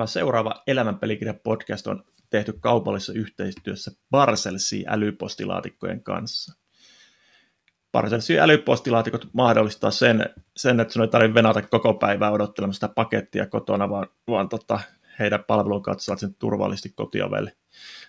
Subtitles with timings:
[0.00, 6.54] Tämä seuraava Elämänpelikirja-podcast on tehty kaupallisessa yhteistyössä Barcelsi älypostilaatikkojen kanssa.
[7.92, 10.26] Barcelsi älypostilaatikot mahdollistaa sen,
[10.56, 14.80] sen että sinun ei tarvitse venata koko päivää odottelemaan sitä pakettia kotona, vaan, vaan tota,
[15.18, 17.56] heidän palvelun kautta saat sen turvallisesti kotiovelle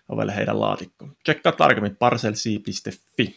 [0.10, 1.16] ovelle heidän laatikkoon.
[1.24, 3.36] Tsekkaa tarkemmin parcelsi.fi.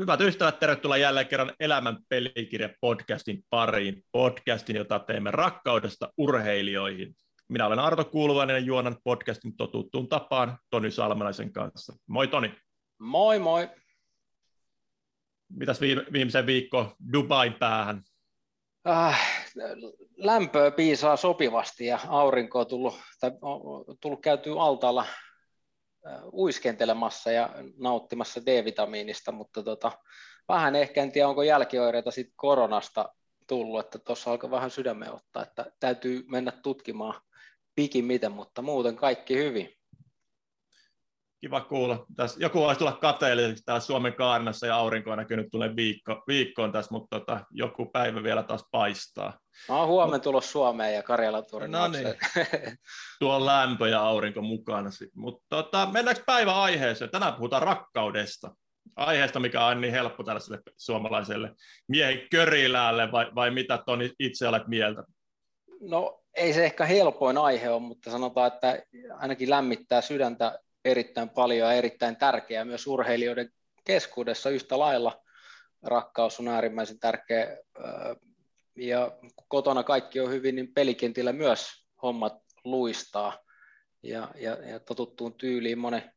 [0.00, 4.04] Hyvät ystävät, tervetuloa jälleen kerran Elämän pelikirja podcastin pariin.
[4.12, 7.14] Podcastin, jota teemme rakkaudesta urheilijoihin.
[7.48, 11.92] Minä olen Arto Kuuluvainen ja juonan podcastin totuttuun tapaan Toni Salmelaisen kanssa.
[12.06, 12.54] Moi Toni.
[12.98, 13.68] Moi moi.
[15.48, 18.02] Mitäs viime, viimeisen viikko Dubain päähän?
[18.88, 19.20] Äh,
[20.16, 25.06] lämpöä piisaa sopivasti ja aurinko on tullut, tai on tullut käytyä altaalla
[26.32, 29.92] Uiskentelemassa ja nauttimassa D-vitamiinista, mutta tota,
[30.48, 33.14] vähän ehkä en tiedä, onko jälkioireita sitten koronasta
[33.46, 37.20] tullut, että tuossa alkoi vähän sydämen ottaa, että täytyy mennä tutkimaan
[37.74, 39.79] pikimiten, mutta muuten kaikki hyvin.
[41.40, 42.06] Kiva kuulla.
[42.16, 46.72] Tässä joku voisi tulla kateelliseksi täällä Suomen kaarnassa ja aurinko on näkynyt tulee viikko, viikkoon
[46.72, 49.38] tässä, mutta tota, joku päivä vielä taas paistaa.
[49.68, 52.06] Mä oon huomenna tulossa Suomeen ja Karjalan No niin.
[53.20, 54.90] Tuo lämpö ja aurinko mukana.
[55.14, 57.10] Mutta tota, mennäänkö päivän aiheeseen?
[57.10, 58.54] Tänään puhutaan rakkaudesta.
[58.96, 61.52] Aiheesta, mikä on niin helppo tällaiselle suomalaiselle
[61.88, 65.04] miehen köriläälle, vai, vai mitä Toni itse olet mieltä?
[65.80, 68.82] No ei se ehkä helpoin aihe ole, mutta sanotaan, että
[69.18, 73.50] ainakin lämmittää sydäntä erittäin paljon ja erittäin tärkeää myös urheilijoiden
[73.84, 75.24] keskuudessa yhtä lailla.
[75.82, 77.58] Rakkaus on äärimmäisen tärkeä
[78.76, 83.38] ja kun kotona kaikki on hyvin, niin pelikentillä myös hommat luistaa.
[84.02, 86.12] Ja, ja, ja totuttuun tyyliin monen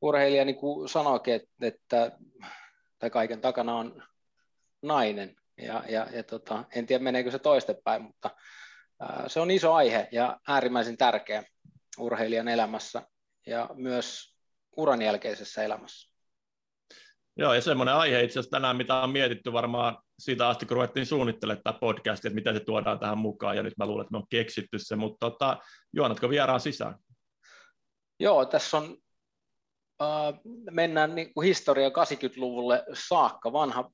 [0.00, 4.02] urheilija niin kuin sanoikin, että, että kaiken takana on
[4.82, 5.36] nainen.
[5.56, 8.30] Ja, ja, ja tota, en tiedä meneekö se toistepäin, mutta
[9.26, 11.42] se on iso aihe ja äärimmäisen tärkeä
[11.98, 13.02] urheilijan elämässä
[13.46, 14.34] ja myös
[14.76, 16.10] uran jälkeisessä elämässä.
[17.36, 21.06] Joo, ja semmoinen aihe itse asiassa tänään, mitä on mietitty varmaan siitä asti, kun ruvettiin
[21.06, 24.18] suunnittelemaan tätä podcastia, että miten se tuodaan tähän mukaan, ja nyt mä luulen, että me
[24.18, 25.58] on keksitty se, mutta tota,
[25.92, 26.94] juonatko vieraan sisään?
[28.20, 28.96] Joo, tässä on,
[30.02, 30.40] äh,
[30.70, 33.90] mennään niin kuin historia 80-luvulle saakka, vanha,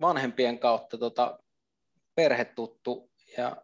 [0.00, 1.38] vanhempien kautta tota,
[2.14, 3.56] perhetuttu, ja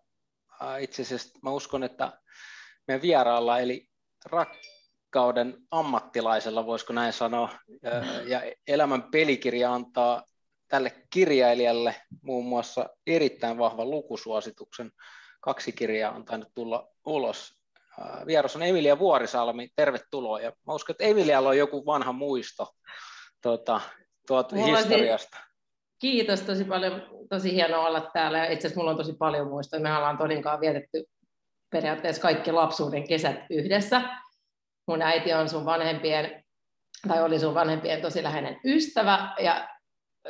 [0.63, 2.21] äh, itse asiassa mä uskon, että
[2.89, 3.89] meidän vieraalla, eli
[4.29, 4.76] rak-
[5.17, 7.49] rakkauden ammattilaisella, voisiko näin sanoa,
[8.27, 10.25] ja elämän pelikirja antaa
[10.69, 14.91] tälle kirjailijalle muun muassa erittäin vahvan lukusuosituksen.
[15.41, 17.53] Kaksi kirjaa on tainnut tulla ulos.
[18.27, 20.41] Vieras on Emilia Vuorisalmi, tervetuloa.
[20.41, 22.69] Ja mä uskon, että Emilialla on joku vanha muisto
[23.43, 23.81] tuota,
[24.27, 25.37] tuota historiasta.
[25.99, 28.45] Kiitos tosi paljon, tosi hienoa olla täällä.
[28.45, 29.83] Itse asiassa mulla on tosi paljon muistoja.
[29.83, 31.05] Me ollaan Toninkaan vietetty
[31.71, 34.03] periaatteessa kaikki lapsuuden kesät yhdessä
[34.87, 36.45] mun äiti on sun vanhempien,
[37.09, 39.69] tai oli sun vanhempien tosi läheinen ystävä, ja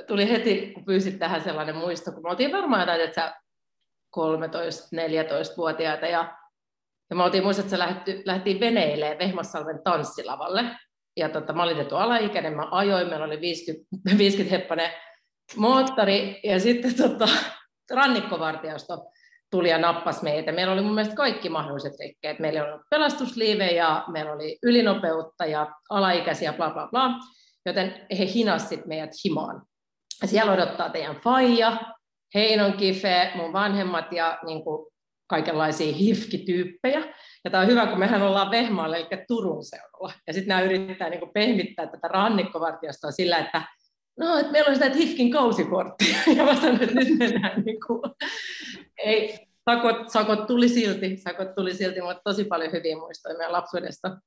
[0.06, 3.40] tuli heti, kun pyysit tähän sellainen muisto, kun me oltiin varmaan jotain, että
[4.16, 6.36] 13-14-vuotiaita, ja,
[7.10, 10.64] ja me oltiin muistat, että lähti, lähdettiin veneilemään Vehmassalven tanssilavalle,
[11.16, 13.86] ja tota, mä olin tettu alaikäinen, mä ajoin, meillä oli 50,
[14.18, 14.90] 50 heppanen
[15.56, 17.28] moottori, ja sitten tota,
[17.94, 19.10] rannikkovartiosto
[19.56, 20.52] tuli ja nappasi meitä.
[20.52, 22.38] Meillä oli mun mielestä kaikki mahdolliset rikkeet.
[22.38, 27.10] Meillä oli pelastusliive ja meillä oli ylinopeutta ja alaikäisiä, bla bla bla.
[27.66, 29.62] Joten he hinasit meidät himaan.
[30.24, 31.76] Siellä odottaa teidän faija,
[32.34, 34.86] Heinon Kife, mun vanhemmat ja niin kuin,
[35.26, 37.14] kaikenlaisia hifkityyppejä.
[37.44, 40.12] Ja tämä on hyvä, kun mehän ollaan Vehmaalla, eli Turun seudulla.
[40.26, 43.62] Ja sitten nämä yrittää niin pehmittää tätä rannikkovartiostoa sillä, että
[44.18, 46.16] no, että meillä on sitä HIFKin kausikorttia.
[46.36, 48.02] Ja mä sanoin, että nyt mennään niin kuin,
[49.04, 54.18] ei, sakot, sakot tuli silti, sakot tuli silti, mutta tosi paljon hyviä muistoja meidän lapsuudesta.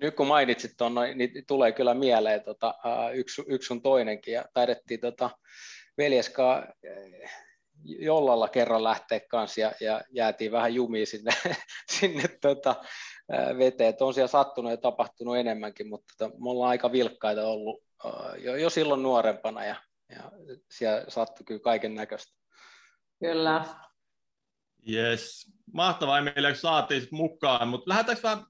[0.00, 2.74] Nyt kun mainitsit tuon, niin tulee kyllä mieleen tota,
[3.14, 5.30] yksi, yksi sun toinenkin, ja taidettiin tota,
[5.98, 6.66] veljeskaa
[7.84, 11.30] jollalla kerran lähteä kanssa ja, ja jäätiin vähän jumiin sinne,
[11.98, 12.74] sinne tota,
[13.58, 13.94] veteen.
[14.00, 17.82] on siellä sattunut ja tapahtunut enemmänkin, mutta tota, me ollaan aika vilkkaita ollut
[18.38, 19.76] jo, jo silloin nuorempana ja,
[20.08, 20.32] ja
[20.70, 22.32] siellä sattui kyllä kaiken näköistä.
[23.20, 23.64] Kyllä.
[24.88, 25.52] Yes.
[25.72, 28.44] Mahtavaa, Emilia, saatiin mukaan, mutta lähdetäänkö vähän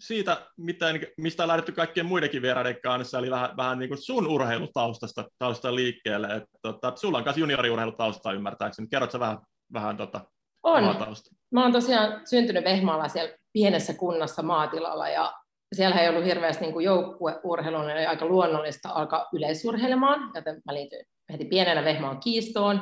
[0.00, 4.26] siitä, miten, mistä on lähdetty kaikkien muidenkin vieraiden kanssa, eli vähän, vähän niin kuin sun
[4.26, 6.26] urheilutaustasta tausta liikkeelle.
[6.26, 8.88] että tota, sulla on myös junioriurheilutausta ymmärtääkseni.
[8.88, 9.38] Kerrotko vähän,
[9.72, 10.20] vähän tota,
[10.62, 10.96] on.
[10.96, 11.30] Tausta?
[11.50, 15.32] Mä oon tosiaan syntynyt Vehmaalla siellä pienessä kunnassa maatilalla ja
[15.74, 21.44] siellä ei ollut hirveästi niin joukkueurheilun, eli aika luonnollista alkaa yleisurheilemaan, joten mä liityin heti
[21.44, 22.80] pienenä Vehmaan kiistoon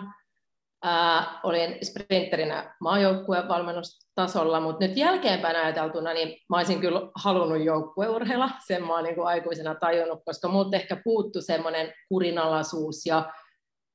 [0.86, 8.50] Ää, olin sprinterinä maajoukkueen valmennustasolla, mutta nyt jälkeenpäin ajateltuna, niin mä olisin kyllä halunnut joukkueurheilla,
[8.66, 13.32] sen mä oon niin kuin aikuisena tajunnut, koska multa ehkä puuttu semmoinen kurinalaisuus ja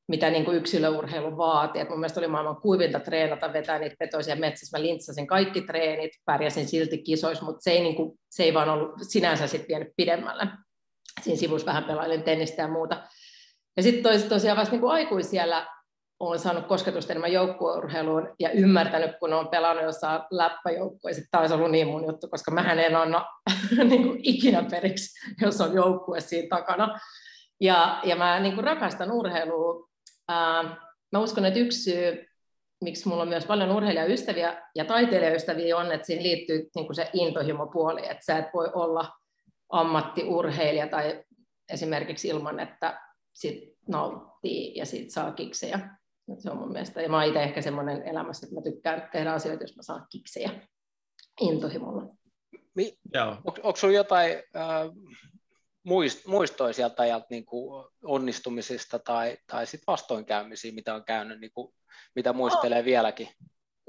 [0.07, 1.81] mitä niin kuin yksilöurheilu vaatii.
[1.81, 4.77] Et mun mielestä oli maailman kuivinta treenata, vetää niitä petoisia metsässä.
[4.77, 8.69] Mä lintsasin kaikki treenit, pärjäsin silti kisoissa, mutta se ei, niin kuin, se ei vaan
[8.69, 10.47] ollut sinänsä sitten vienyt pidemmälle.
[11.21, 13.03] Siinä sivussa vähän pelailin tennistä ja muuta.
[13.77, 15.78] Ja sitten tosiaan vasta niin aikuisiellä
[16.19, 21.55] olen saanut kosketusta enemmän joukkueurheiluun ja ymmärtänyt, kun olen pelannut jossain läppäjoukkueessa, että tämä olisi
[21.55, 23.25] ollut niin mun juttu, koska mä en anna
[23.89, 26.99] niin kuin ikinä periksi, jos on joukkue siinä takana.
[27.61, 29.89] Ja, ja mä niin kuin rakastan urheilua.
[30.27, 30.63] Ää,
[31.11, 32.25] mä uskon, että yksi syy,
[32.83, 37.09] miksi mulla on myös paljon urheilijaystäviä ja taiteilijaystäviä on, että siihen liittyy niin kuin se
[37.13, 39.09] intohimopuoli, että sä et voi olla
[39.69, 41.23] ammattiurheilija tai
[41.69, 43.01] esimerkiksi ilman, että
[43.33, 45.98] sit nauttii ja siitä saa kiksejä.
[46.37, 47.01] Se on mun mielestä.
[47.01, 50.07] Ja mä oon itse ehkä semmoinen elämässä, että mä tykkään tehdä asioita, jos mä saan
[50.11, 50.49] kiksejä
[51.41, 52.15] intohimolla.
[52.75, 52.97] Mi-
[53.45, 54.91] Onko, onko sinulla jotain äh,
[55.83, 61.51] muist, muistoja sieltä ajalta niin kuin onnistumisista tai, tai sit vastoinkäymisiä, mitä on käynyt, niin
[61.53, 61.73] kuin,
[62.15, 62.85] mitä muistelee oh.
[62.85, 63.29] vieläkin?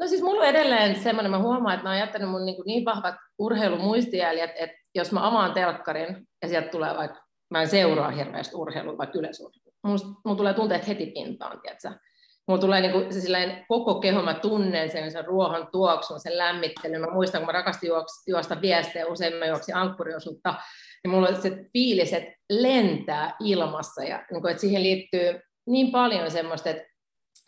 [0.00, 2.66] No siis mulla on edelleen semmoinen, mä huomaan, että mä oon jättänyt mun niin, kuin
[2.66, 8.10] niin vahvat urheilumuistijäljet, että jos mä avaan telkkarin ja sieltä tulee vaikka, mä en seuraa
[8.10, 9.70] hirveästi urheilua, vaikka yleisurheilua,
[10.25, 11.90] mulla tulee tunteet heti pintaan, tiedätkö?
[12.50, 16.38] Mulla tulee niin kuin se silleen, koko keho, mä tunnen sen, sen ruohon tuoksun, sen
[16.38, 17.00] lämmittelyn.
[17.00, 17.91] Mä muistan, kun mä rakastin
[18.26, 20.55] juosta viestejä, usein mä juoksin ankkuriosuutta,
[21.05, 26.31] niin mulla se fiilis, että lentää ilmassa ja niin kuin, että siihen liittyy niin paljon
[26.31, 26.82] semmoista, että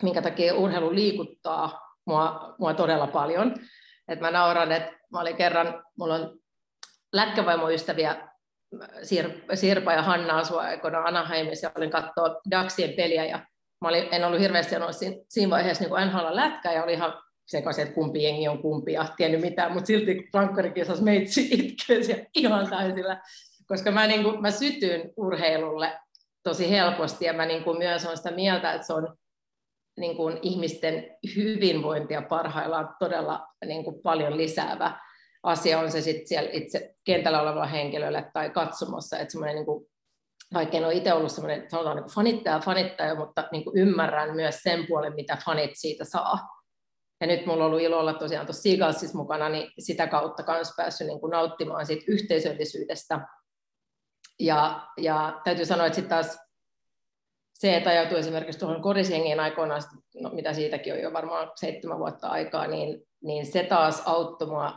[0.03, 3.55] minkä takia urheilu liikuttaa mua, mua todella paljon.
[4.07, 6.39] että mä nauran, että mä olin kerran, mulla on
[7.13, 8.27] lätkävaimoystäviä,
[9.53, 13.39] Sirpa ja Hanna asua aikoinaan Anaheimissa olin katsoa Daxien peliä ja
[13.83, 17.13] mä olin, en ollut hirveästi ollut siinä, siinä vaiheessa niin NHL lätkä ja oli ihan
[17.45, 22.69] sekaisin, että kumpi jengi on kumpi ja tiennyt mitään, mutta silti rankkarikisas meitsi itkee ihan
[22.69, 23.21] täysillä,
[23.67, 25.99] koska mä, niin kuin, mä sytyn urheilulle
[26.43, 29.17] tosi helposti ja mä niin kuin myös olen sitä mieltä, että se on
[29.97, 34.99] niin kuin ihmisten hyvinvointia parhaillaan todella niin kuin paljon lisäävä
[35.43, 39.85] asia, on se sitten siellä itse kentällä olevalla henkilöllä tai katsomossa, että semmoinen niin kuin
[40.53, 44.55] vaikka en ole itse ollut semmoinen sanotaan niin fanittaja, fanittaja, mutta niin kuin ymmärrän myös
[44.55, 46.39] sen puolen, mitä fanit siitä saa.
[47.21, 50.73] Ja nyt mulla on ollut ilo olla tosiaan tuossa Seagalsissa mukana, niin sitä kautta myös
[50.77, 53.27] päässyt niin kuin nauttimaan siitä yhteisöllisyydestä.
[54.39, 56.39] Ja, ja täytyy sanoa, että sitten taas
[57.53, 59.81] se, että ajautui esimerkiksi tuohon korisjengiin aikoinaan,
[60.21, 64.73] no, mitä siitäkin on jo varmaan seitsemän vuotta aikaa, niin, niin se taas auttoi mua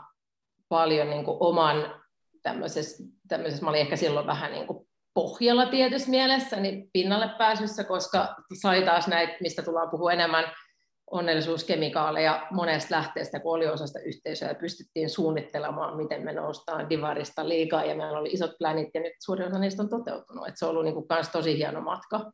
[0.68, 2.02] paljon niin kuin oman
[2.42, 4.85] tämmöisessä, tämmöisessä, mä olin ehkä silloin vähän niin kuin
[5.16, 10.44] pohjalla tietyssä mielessä niin pinnalle pääsyssä, koska sai taas näitä, mistä tullaan puhua enemmän,
[11.10, 17.84] onnellisuuskemikaaleja monesta lähteestä, kun oli osasta yhteisöä ja pystyttiin suunnittelemaan, miten me noustaan divarista liikaa
[17.84, 20.48] ja meillä oli isot plänit ja nyt suurin osa niistä on toteutunut.
[20.48, 22.30] Et se on ollut niin kuin tosi hieno matka.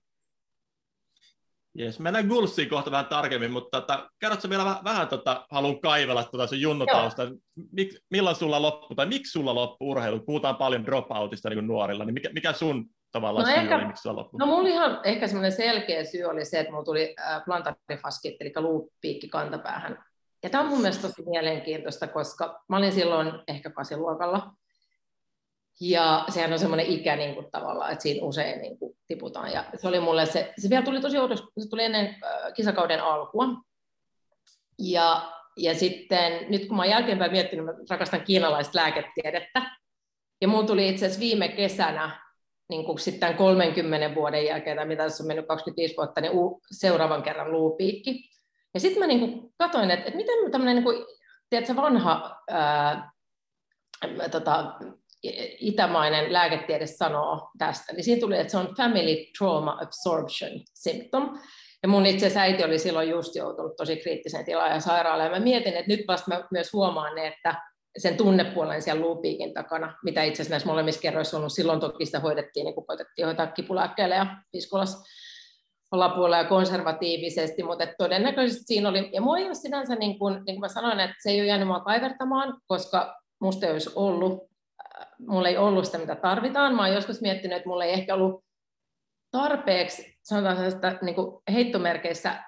[1.74, 6.24] Jes, mennään Gulssiin kohta vähän tarkemmin, mutta tota, kerrotko vielä vähän, vähän tota, haluan kaivella
[6.24, 7.22] tuota sun junnutausta.
[7.72, 10.20] Mik, milloin sulla loppu, tai miksi sulla loppu urheilu?
[10.20, 14.02] Puhutaan paljon dropoutista niin nuorilla, niin mikä, mikä sun tavallaan no syy ehkä, oli, miksi
[14.02, 14.38] sulla loppu?
[14.38, 18.52] No mulla ihan ehkä semmoinen selkeä syy oli se, että mulla tuli äh, plantarifaskit, eli
[18.56, 20.04] luupiikki kantapäähän.
[20.42, 24.52] Ja tämä on mun mielestä tosi mielenkiintoista, koska mä olin silloin ehkä kasiluokalla,
[25.80, 29.52] ja sehän on semmoinen ikä niin kuin, tavallaan, että siinä usein niin kuin, tiputaan.
[29.52, 33.02] Ja se oli mulle se, se vielä tuli tosi oudoksi, se tuli ennen äh, kisakauden
[33.02, 33.44] alkua.
[34.78, 39.62] Ja, ja sitten nyt kun mä oon jälkeenpäin miettinyt, mä rakastan kiinalaista lääketiedettä.
[40.40, 42.20] Ja mulla tuli itse asiassa viime kesänä,
[42.68, 46.60] niin kuin sitten 30 vuoden jälkeen, tai mitä tässä on mennyt 25 vuotta, niin u-
[46.70, 48.30] seuraavan kerran luupiikki.
[48.74, 51.06] Ja sitten mä niin kuin katsoin, että, että miten tämmöinen niin kuin,
[51.50, 53.10] tiedätkö, vanha ää,
[54.30, 54.74] tota,
[55.60, 61.38] itämainen lääketiede sanoo tästä, niin siinä tuli, että se on family trauma absorption symptom.
[61.82, 65.32] Ja mun itse asiassa äiti oli silloin just joutunut tosi kriittiseen tilaan ja sairaalaan.
[65.32, 67.54] Ja mä mietin, että nyt vasta mä myös huomaan ne, että
[67.98, 71.50] sen tunnepuolen siellä luupiikin takana, mitä itse asiassa näissä molemmissa kerroissa on.
[71.50, 75.04] Silloin toki sitä hoidettiin, niin kuin koitettiin hoitaa kipulääkkeellä ja piskulas
[75.90, 80.44] alapuolella ja konservatiivisesti, mutta todennäköisesti siinä oli, ja mua ei ole sinänsä, niin kuin, niin
[80.44, 84.51] kuin mä sanoin, että se ei ole jäänyt mua kaivertamaan, koska musta ei olisi ollut
[85.18, 86.74] mulla ei ollut sitä, mitä tarvitaan.
[86.74, 88.44] Mä oon joskus miettinyt, että mulla ei ehkä ollut
[89.30, 91.16] tarpeeksi, sanotaan sellaista niin
[91.52, 92.44] heittomerkeissä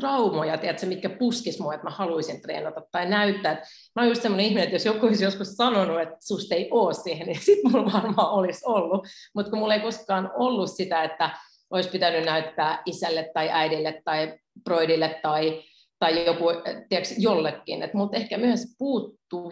[0.00, 3.54] traumoja, tiedätkö, mitkä puskis mua, että mä haluaisin treenata tai näyttää.
[3.96, 6.94] Mä oon just semmoinen ihminen, että jos joku olisi joskus sanonut, että susta ei ole
[6.94, 9.06] siihen, niin sitten mulla varmaan olisi ollut.
[9.34, 11.30] Mutta kun mulla ei koskaan ollut sitä, että,
[11.72, 15.62] olisi pitänyt näyttää isälle tai äidille tai broidille tai,
[15.98, 16.44] tai joku,
[16.88, 17.90] tiedätkö, jollekin.
[17.94, 19.50] Mutta ehkä myös puuttuu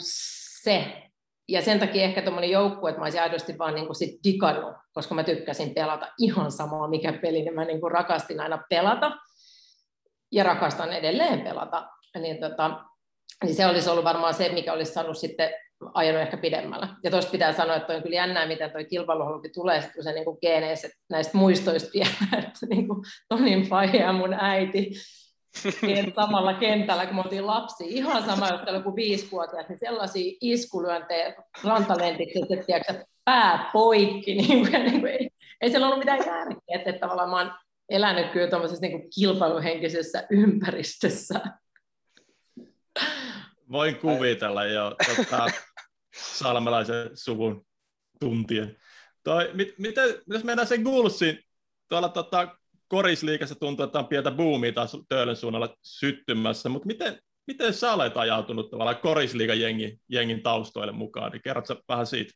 [0.63, 1.10] se,
[1.51, 5.15] ja sen takia ehkä tuommoinen joukkue, että mä olisin aidosti vaan niin sit digannut, koska
[5.15, 9.13] mä tykkäsin pelata ihan samaa mikä peli, niin mä niin kuin rakastin aina pelata
[10.33, 11.89] ja rakastan edelleen pelata.
[12.21, 12.85] Niin, tota,
[13.45, 15.51] niin se olisi ollut varmaan se, mikä olisi saanut sitten
[15.95, 16.89] ajanut ehkä pidemmällä.
[17.05, 20.25] Ja tuosta pitää sanoa, että on kyllä jännää, miten tuo kilpailuhaluki tulee sitten se niin
[20.41, 24.91] geeneissä näistä muistoista vielä, että niin kuin Tonin faija ja mun äiti
[26.17, 31.35] samalla kentällä, kun me oltiin lapsi, ihan sama, jos oli joku viisivuotiaat, niin sellaisia iskulyöntejä
[31.65, 35.31] rantalentikset, että tiedätkö, pää poikki, niin kuin, niin kuin, ei,
[35.61, 37.53] ei siellä ollut mitään järkeä, että, että tavallaan mä oon
[37.89, 41.41] elänyt kyllä tuollaisessa niin kilpailuhenkisessä ympäristössä.
[43.73, 45.47] Voin kuvitella jo tota,
[46.17, 47.67] salmelaisen suvun
[48.21, 48.77] tuntien.
[49.25, 51.39] Toi, mit, miten, jos mennään sen Gulsiin,
[51.89, 52.57] tuolla tota,
[52.91, 58.17] korisliikassa tuntuu, että on pientä boomia taas Töölön suunnalla syttymässä, mutta miten, miten sä olet
[58.17, 62.33] ajautunut tavallaan korisliigan jengi, jengin taustoille mukaan, niin kerrotko vähän siitä?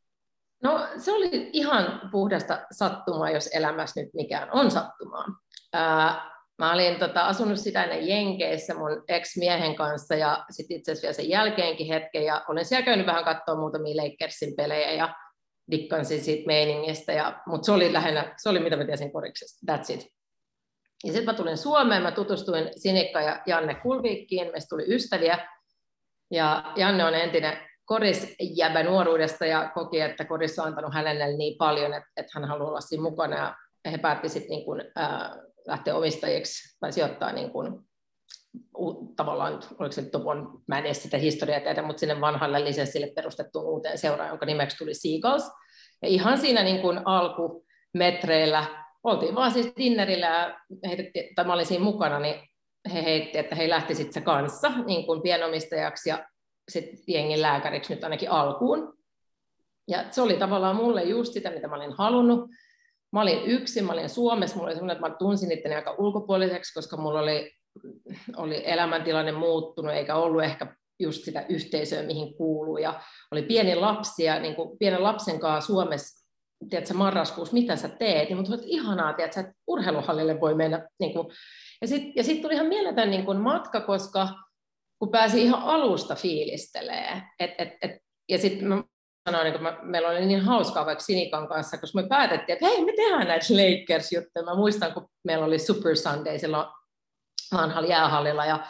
[0.62, 5.26] No se oli ihan puhdasta sattumaa, jos elämässä nyt mikään on sattumaa.
[5.72, 11.02] Ää, mä olin tota, asunut sitä ennen Jenkeissä mun ex-miehen kanssa ja sitten itse asiassa
[11.02, 15.14] vielä sen jälkeenkin hetken ja olen siellä käynyt vähän katsoa muutamia Lakersin pelejä ja
[15.70, 19.92] dikkansin siitä meiningistä, ja, mutta se oli lähinnä, se oli mitä mä tiesin koriksesta, that's
[19.94, 20.14] it.
[21.04, 25.48] Ja sitten mä tulin Suomeen, mä tutustuin Sinikka ja Janne Kulviikkiin, meistä tuli ystäviä,
[26.30, 31.94] ja Janne on entinen korisjäbä nuoruudesta ja koki, että koris on antanut hänelle niin paljon,
[31.94, 33.36] että, että hän haluaa olla siinä mukana,
[33.84, 35.30] ja he päätti sitten niin kuin, äh,
[35.66, 37.80] lähteä omistajiksi tai sijoittaa niin kuin,
[39.16, 43.64] tavallaan, oliko se Topon, mä en edes sitä historiaa tehdä, mutta sinne vanhalle lisenssille perustettuun
[43.64, 45.50] uuteen seuraan, jonka nimeksi tuli Seagulls.
[46.02, 51.66] Ja ihan siinä niin kuin alkumetreillä oltiin vaan siis dinnerillä ja heitettiin, tai mä olin
[51.66, 52.34] siinä mukana, niin
[52.92, 56.28] he heitti, että he lähti sitten se kanssa niin kuin pienomistajaksi ja
[56.70, 58.94] sitten jengin lääkäriksi nyt ainakin alkuun.
[59.88, 62.50] Ja se oli tavallaan mulle just sitä, mitä mä olin halunnut.
[63.12, 66.74] Mä olin yksin, mä olin Suomessa, mulla oli semmoinen, että mä tunsin itteni aika ulkopuoliseksi,
[66.74, 67.52] koska mulla oli,
[68.36, 72.78] oli elämäntilanne muuttunut, eikä ollut ehkä just sitä yhteisöä, mihin kuuluu.
[72.78, 76.23] Ja oli pieni lapsi, ja niin kuin pienen lapsen kanssa Suomessa
[76.70, 80.88] tiedätkö, marraskuussa, mitä sä teet, niin mutta ihanaa, tiedätkö, että urheiluhallille voi mennä.
[81.00, 81.26] Niin kuin,
[81.80, 84.28] ja sitten ja sit tuli ihan mieletön niin kuin matka, koska
[84.98, 87.90] kun pääsi ihan alusta fiilistelee, et, et, et,
[88.28, 88.82] ja sitten mä
[89.30, 92.92] sanoin, mä, meillä oli niin hauskaa vaikka Sinikan kanssa, koska me päätettiin, että hei, me
[92.96, 94.44] tehdään näitä Lakers-juttuja.
[94.44, 96.66] Mä muistan, kun meillä oli Super Sunday silloin
[97.52, 98.66] vanhalla jäähallilla, ja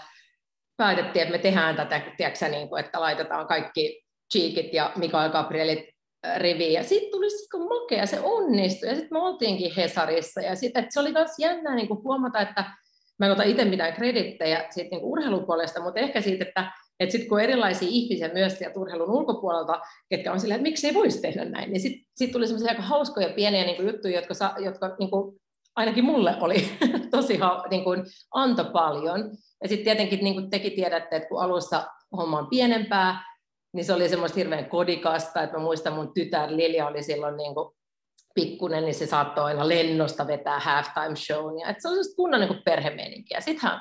[0.77, 5.94] päätettiin, että me tehdään tätä, tiedätkö, niin kuin, että laitetaan kaikki Cheekit ja Mikael Gabrielit
[6.37, 6.73] riviin.
[6.73, 8.89] Ja sitten tuli sitten makea, se onnistui.
[8.89, 10.41] Ja sitten me oltiinkin Hesarissa.
[10.41, 12.65] Ja sitten se oli myös jännää niin huomata, että
[13.19, 17.29] mä en ota itse mitään kredittejä siitä niin urheilupuolesta, mutta ehkä siitä, että, että sitten
[17.29, 21.45] kun erilaisia ihmisiä myös sieltä urheilun ulkopuolelta, ketkä on silleen, että miksi ei voisi tehdä
[21.45, 24.97] näin, niin sitten sit tuli semmoisia aika hauskoja pieniä niin kuin juttuja, jotka, sa, jotka
[24.99, 25.41] niin kuin,
[25.77, 26.69] ainakin mulle oli
[27.11, 27.39] tosi
[27.71, 28.03] niin kuin,
[28.35, 29.21] anto paljon.
[29.63, 33.34] Ja sitten tietenkin niin kuin tekin tiedätte, että kun alussa homma on pienempää,
[33.75, 37.55] niin se oli semmoista hirveän kodikasta, että mä muistan mun tytär Lilja oli silloin niin
[37.55, 37.75] kuin
[38.35, 42.41] pikkunen, niin se saattoi aina lennosta vetää halftime shown, ja että se oli semmoista kunnon
[42.41, 43.41] niin perhemeininkiä.
[43.41, 43.81] Sittenhän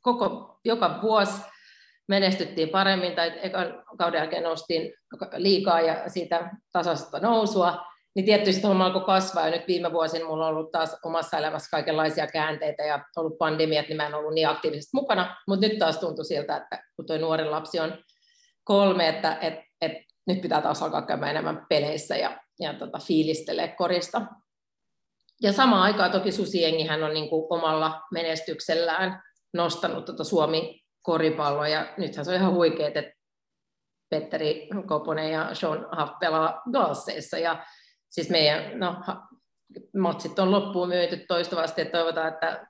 [0.00, 1.32] koko, joka vuosi
[2.08, 4.92] menestyttiin paremmin, tai ekan kauden jälkeen noustiin
[5.36, 7.84] liikaa ja siitä tasaista nousua,
[8.14, 11.68] niin tietysti homma alkoi kasvaa, ja nyt viime vuosina mulla on ollut taas omassa elämässä
[11.70, 15.98] kaikenlaisia käänteitä, ja ollut pandemiat, niin mä en ollut niin aktiivisesti mukana, mutta nyt taas
[15.98, 17.98] tuntui siltä, että kun tuo nuori lapsi on
[18.70, 19.92] kolme, että et, et
[20.26, 24.22] nyt pitää taas alkaa käymään enemmän peleissä ja, ja tota, fiilistelee korista.
[25.42, 29.22] Ja samaan aikaan toki Susiengihän on niin kuin omalla menestyksellään
[29.54, 33.12] nostanut tota Suomi koripalloa, ja nythän se on ihan huikeet, että
[34.10, 37.64] Petteri Koponen ja Sean Huff pelaa Galseissa, ja
[38.10, 38.96] siis meidän, no,
[39.98, 42.66] matsit on loppuun myyty toistuvasti, että toivotaan, että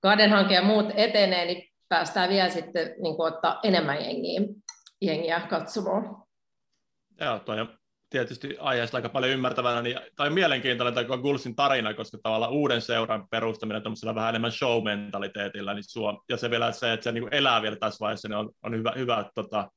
[0.00, 4.40] kahden hanke ja muut etenee, niin päästään vielä sitten niin kuin, ottaa enemmän jengiä
[5.06, 6.24] jengiä katsomaan.
[7.20, 7.78] Joo, toi on
[8.10, 13.28] tietysti aiheesta aika paljon ymmärtävänä, niin, tai mielenkiintoinen tämä Gulsin tarina, koska tavallaan uuden seuran
[13.28, 17.62] perustaminen tämmöisellä vähän enemmän show-mentaliteetillä, niin suo, ja se vielä se, että se niin elää
[17.62, 19.70] vielä tässä vaiheessa, niin on, on hyvä, hyvä tota,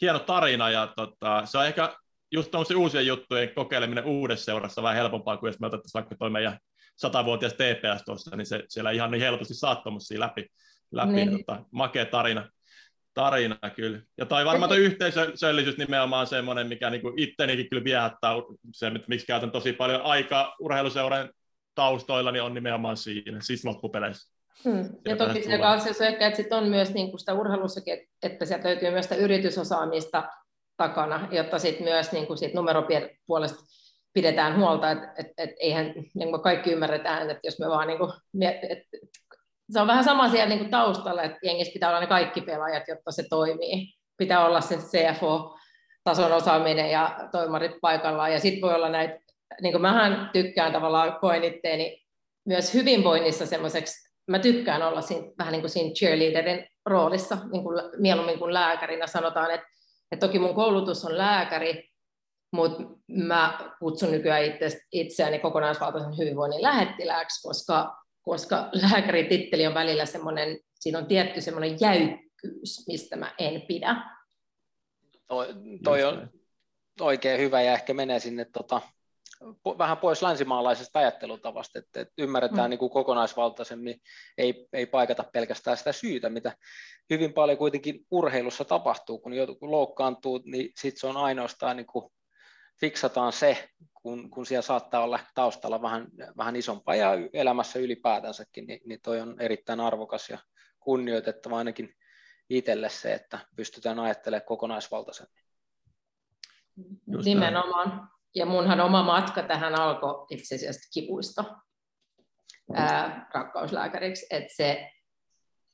[0.00, 1.96] hieno tarina, ja tota, se on ehkä
[2.32, 6.30] just tuommoisia uusien juttujen kokeileminen uudessa seurassa vähän helpompaa kuin jos me otettaisiin vaikka toi
[6.30, 6.58] meidän
[6.96, 9.82] satavuotias TPS tuossa, niin se siellä ihan niin helposti saa
[10.18, 10.46] läpi,
[10.92, 11.30] läpi niin.
[11.30, 12.50] tota, makea tarina
[13.16, 14.00] tarina kyllä.
[14.18, 18.32] Ja tai varmaan tuo yhteisöllisyys nimenomaan semmoinen, mikä niinku ittenikin kyllä viehättää
[18.72, 21.30] se, miksi käytän tosi paljon aikaa urheiluseuran
[21.74, 24.36] taustoilla niin on nimenomaan siinä, siis loppupeleissä.
[24.64, 24.88] Hmm.
[25.04, 28.90] Ja toki se kanssa ehkä, että sit on myös niin sitä urheilussakin, että sieltä löytyy
[28.90, 30.28] myös sitä yritysosaamista
[30.76, 33.64] takana, jotta sitten myös niin siitä numeropuolesta
[34.12, 38.12] pidetään huolta, että et, et eihän niin kaikki ymmärretään, että jos me vaan niin kuin,
[38.42, 38.80] et,
[39.70, 42.88] se on vähän sama siellä niin kuin taustalla, että jengissä pitää olla ne kaikki pelaajat,
[42.88, 43.94] jotta se toimii.
[44.16, 49.18] Pitää olla se CFO-tason osaaminen ja toimarit paikallaan, ja sitten voi olla näitä,
[49.62, 52.06] niin kuin mähän tykkään tavallaan, koen itteeni
[52.44, 57.82] myös hyvinvoinnissa semmoiseksi, mä tykkään olla siinä, vähän niin kuin siinä cheerleaderin roolissa, niin kuin,
[57.98, 59.66] mieluummin kuin lääkärinä sanotaan, että,
[60.12, 61.88] että toki mun koulutus on lääkäri,
[62.52, 70.58] mutta mä kutsun nykyään itse, itseäni kokonaisvaltaisen hyvinvoinnin lähettilääksi, koska, koska lääkärititteli on välillä semmoinen,
[70.74, 73.96] siinä on tietty semmoinen jäykkyys, mistä mä en pidä.
[75.28, 75.48] Toi,
[75.84, 76.30] toi on
[77.00, 78.80] oikein hyvä ja ehkä menee sinne tota,
[79.78, 82.70] vähän pois länsimaalaisesta ajattelutavasta, että, että ymmärretään mm.
[82.70, 84.00] niin kuin kokonaisvaltaisemmin,
[84.38, 86.56] ei, ei paikata pelkästään sitä syytä, mitä
[87.10, 92.12] hyvin paljon kuitenkin urheilussa tapahtuu, kun joku loukkaantuu, niin sitten se on ainoastaan niin kuin
[92.80, 98.80] fiksataan se, kun, kun siellä saattaa olla taustalla vähän, vähän isompaa ja elämässä ylipäätänsäkin, niin,
[98.84, 100.38] niin toi on erittäin arvokas ja
[100.80, 101.94] kunnioitettava ainakin
[102.50, 105.42] itselle se, että pystytään ajattelemaan kokonaisvaltaisemmin.
[107.06, 108.08] Just Nimenomaan.
[108.34, 111.44] Ja munhan oma matka tähän alkoi itse asiassa kipuista
[112.74, 114.90] ää, rakkauslääkäriksi, että se,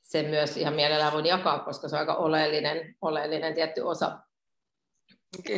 [0.01, 4.19] se myös ihan mielellään voin jakaa, koska se on aika oleellinen, oleellinen tietty osa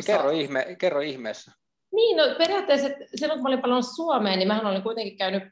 [0.06, 1.52] Kerro, ihme, kerro ihmeessä.
[1.92, 5.42] Niin, no periaatteessa silloin kun mä olin paljon Suomeen, niin mä olin kuitenkin käynyt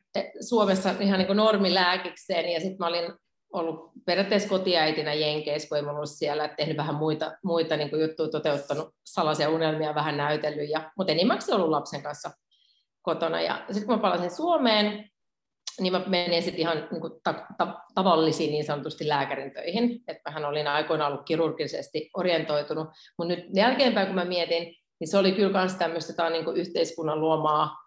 [0.48, 3.12] Suomessa ihan niin kuin normilääkikseen, ja sitten mä olin
[3.52, 8.88] ollut periaatteessa kotiäitinä Jenkeissä, kun ei ollut siellä, tehnyt vähän muita, muita niin juttuja, toteuttanut
[9.04, 12.30] salaisia unelmia, vähän näytellyt, ja, mutta enimmäkseen ollut lapsen kanssa
[13.02, 13.40] kotona.
[13.40, 15.10] Ja sitten kun mä palasin Suomeen,
[15.80, 20.02] niin mä menin sitten ihan niin kuin ta- ta- tavallisiin niin sanotusti lääkärin töihin.
[20.08, 25.18] Että mähän olin aikoinaan ollut kirurgisesti orientoitunut, mutta nyt jälkeenpäin kun mä mietin, niin se
[25.18, 27.83] oli kyllä myös tämmöistä niin yhteiskunnan luomaa,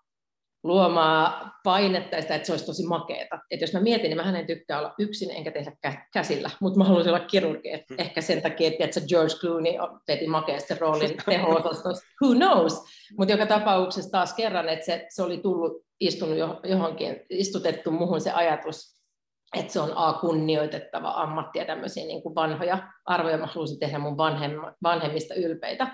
[0.63, 3.39] luomaa painetta sitä, että se olisi tosi makeeta.
[3.51, 5.71] Että jos mä mietin, niin mä en tykkää olla yksin enkä tehdä
[6.13, 7.71] käsillä, mutta mä haluaisin olla kirurgi.
[7.71, 7.99] Et hmm.
[7.99, 9.73] ehkä sen takia, että George Clooney
[10.07, 12.05] veti makeasti roolin teho-osastossa.
[12.23, 12.83] Who knows?
[13.17, 18.31] Mutta joka tapauksessa taas kerran, että se, se oli tullut istunut johonkin, istutettu muuhun se
[18.31, 18.97] ajatus,
[19.57, 23.37] että se on A, kunnioitettava ammatti ja tämmöisiä niin kuin vanhoja arvoja.
[23.37, 24.17] Mä haluaisin tehdä mun
[24.83, 25.87] vanhemmista ylpeitä.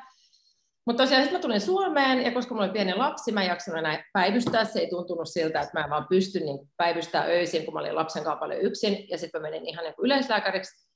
[0.86, 3.80] Mutta tosiaan sitten mä tulin Suomeen, ja koska mulla oli pieni lapsi, mä en jaksanut
[3.80, 4.65] enää päivystää.
[4.65, 7.96] Se ei tuntunut siltä, että mä en vaan pysty niin päivystää öisin, kun mä olin
[7.96, 9.10] lapsen kanssa paljon yksin.
[9.10, 10.89] Ja sitten mä menin ihan niin yleislääkäriksi.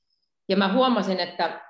[0.48, 1.60] Ja mä huomasin, että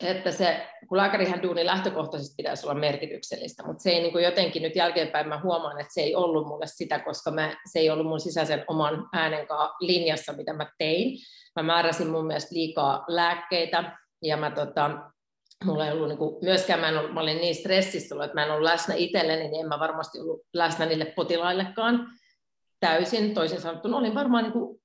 [0.00, 4.62] että se, kun lääkärihän duuni lähtökohtaisesti pitäisi olla merkityksellistä, mutta se ei niin kuin jotenkin
[4.62, 8.06] nyt jälkeenpäin mä huomaan, että se ei ollut mulle sitä, koska mä, se ei ollut
[8.06, 9.46] mun sisäisen oman äänen
[9.80, 11.18] linjassa, mitä mä tein.
[11.56, 14.90] Mä määräsin mun mielestä liikaa lääkkeitä ja mä tota,
[15.64, 18.34] mulla ei ollut niin kuin, myöskään, mä, en ollut, mä olin niin stressissä ollut, että
[18.34, 22.08] mä en ollut läsnä itselleni, niin en mä varmasti ollut läsnä niille potilaillekaan
[22.80, 23.34] täysin.
[23.34, 24.82] Toisin sanottuna olin varmaan, niin kuin,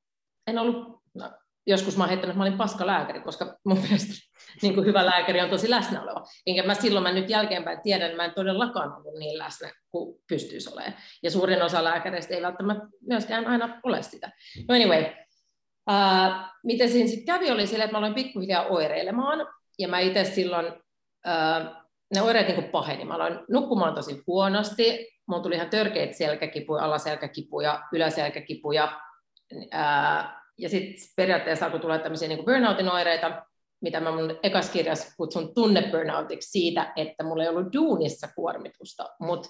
[0.48, 1.32] en ollut, no,
[1.68, 4.13] joskus mä oon heittänyt, että mä olin paska lääkäri, koska mun mielestä
[4.62, 6.24] niin kuin hyvä lääkäri on tosi läsnä oleva.
[6.48, 10.20] Enkä mä silloin mä nyt jälkeenpäin tiedän, että mä en todellakaan ollut niin läsnä kuin
[10.30, 10.94] pystyisi olemaan.
[11.24, 14.32] Ja suurin osa lääkäreistä ei välttämättä myöskään aina ole sitä.
[14.70, 15.04] No anyway,
[15.89, 19.48] uh, miten siinä sitten kävi oli sille, että mä aloin pikkuhiljaa oireilemaan.
[19.80, 21.76] Ja mä itse silloin, uh,
[22.15, 23.06] ne oireet niin paheni.
[23.06, 25.08] Mä aloin nukkumaan tosi huonosti.
[25.28, 29.00] Mulla tuli ihan törkeitä selkäkipuja, alaselkäkipuja, yläselkäkipuja.
[29.54, 33.46] Uh, ja sitten periaatteessa alkoi tulla tämmöisiä niin burnoutin oireita,
[33.82, 39.50] mitä mä mun ekas kirjassa kutsun tunneburnoutiksi siitä, että mulla ei ollut duunissa kuormitusta, mutta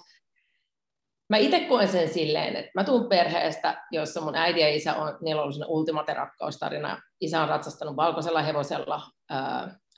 [1.30, 5.18] mä itse koen sen silleen, että mä tuun perheestä, jossa mun äiti ja isä on,
[5.22, 7.02] niillä on ollut ultimate rakkaustarina.
[7.20, 9.02] Isä on ratsastanut valkoisella hevosella,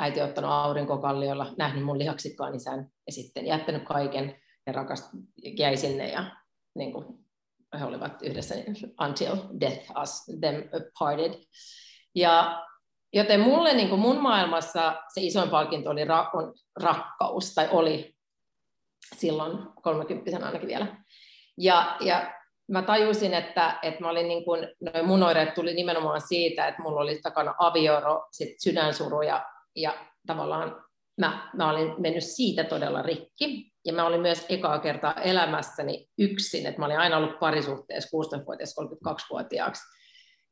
[0.01, 5.05] äiti ottanut aurinkokalliolla, nähnyt mun lihaksikkaan isän ja sitten jättänyt kaiken ja rakast,
[5.59, 6.37] jäi sinne ja
[6.75, 7.05] niin kuin,
[7.81, 8.55] he olivat yhdessä
[9.07, 10.63] until death us them
[10.99, 11.35] parted.
[12.15, 12.63] Ja
[13.15, 18.17] Joten mulle niin kuin mun maailmassa se isoin palkinto oli ra- on rakkaus, tai oli
[19.17, 20.97] silloin 30 ainakin vielä.
[21.59, 22.35] Ja, ja
[22.69, 24.69] mä tajusin, että, että mä olin niin kuin,
[25.03, 29.45] mun oireet tuli nimenomaan siitä, että mulla oli takana avioro, sit sydänsuru ja,
[29.77, 29.95] ja
[30.27, 30.85] tavallaan
[31.21, 33.73] mä, mä olin mennyt siitä todella rikki.
[33.85, 38.75] Ja mä olin myös ekaa kertaa elämässäni yksin, että mä olin aina ollut parisuhteessa 16-vuotias
[38.81, 39.83] 32-vuotiaaksi.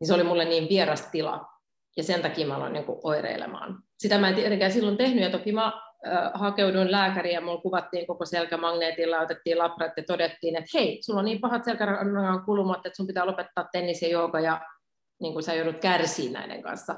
[0.00, 1.46] Niin se oli mulle niin vieras tila,
[1.96, 3.82] ja sen takia mä aloin niin kuin oireilemaan.
[3.98, 5.72] Sitä mä en tietenkään silloin tehnyt, ja toki mä
[6.34, 11.18] hakeuduin lääkäriin ja mulla kuvattiin koko selkä magneetilla, otettiin labrat ja todettiin, että hei, sulla
[11.18, 14.60] on niin pahat selkärangan kulumat, että sun pitää lopettaa tennis ja jooga ja
[15.20, 16.94] niin kuin sä joudut kärsiä näiden kanssa.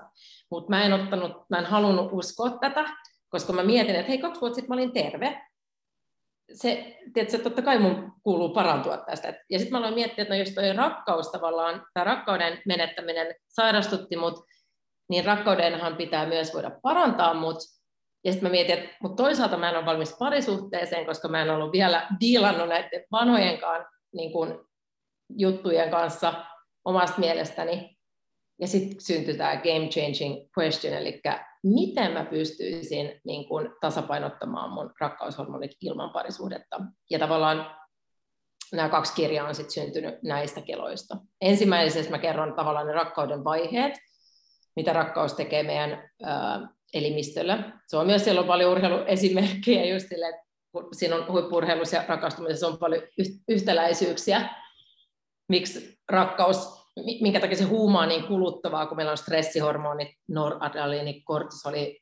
[0.53, 2.85] Mutta mä en ottanut, mä en halunnut uskoa tätä,
[3.29, 5.43] koska mä mietin, että hei, kaksi vuotta sitten mä olin terve.
[6.53, 9.35] Se, tiedätkö, totta kai mun kuuluu parantua tästä.
[9.51, 14.17] Ja sitten mä aloin miettiä, että no jos toi rakkaus tavallaan, tämä rakkauden menettäminen sairastutti
[14.17, 14.45] mut,
[15.09, 17.59] niin rakkaudenhan pitää myös voida parantaa mut.
[18.25, 21.51] Ja sitten mä mietin, että mutta toisaalta mä en ole valmis parisuhteeseen, koska mä en
[21.51, 24.69] ollut vielä diilannut näiden vanhojenkaan niin kun,
[25.39, 26.35] juttujen kanssa
[26.85, 27.92] omasta mielestäni.
[28.63, 31.21] Ja sitten syntyi tämä game changing question, eli
[31.63, 36.81] miten mä pystyisin niin kun, tasapainottamaan mun rakkaushormonit ilman parisuhdetta.
[37.11, 37.77] Ja tavallaan
[38.73, 41.17] nämä kaksi kirjaa on sitten syntynyt näistä keloista.
[41.41, 43.93] Ensimmäisessä mä kerron tavallaan ne rakkauden vaiheet,
[44.77, 47.81] mitä rakkaus tekee meidän ää, elimistöllä.
[47.87, 50.43] Se on myös, siellä on paljon urheiluesimerkkejä just sille, että
[50.93, 53.03] siinä on huippurheilussa ja rakastumisessa on paljon
[53.49, 54.49] yhtäläisyyksiä.
[55.49, 62.01] Miksi rakkaus, minkä takia se huumaa niin kuluttavaa, kun meillä on stressihormonit, noradrenaliini, kortisoli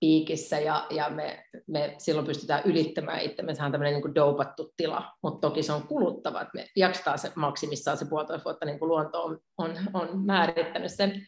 [0.00, 5.12] piikissä ja, ja me, me silloin pystytään ylittämään itsemme, sehän on tämmöinen niin dopattu tila,
[5.22, 8.88] mutta toki se on kuluttava, että me jaksetaan se maksimissaan se puolitoista vuotta, niin kuin
[8.88, 11.26] luonto on, on, on määrittänyt sen.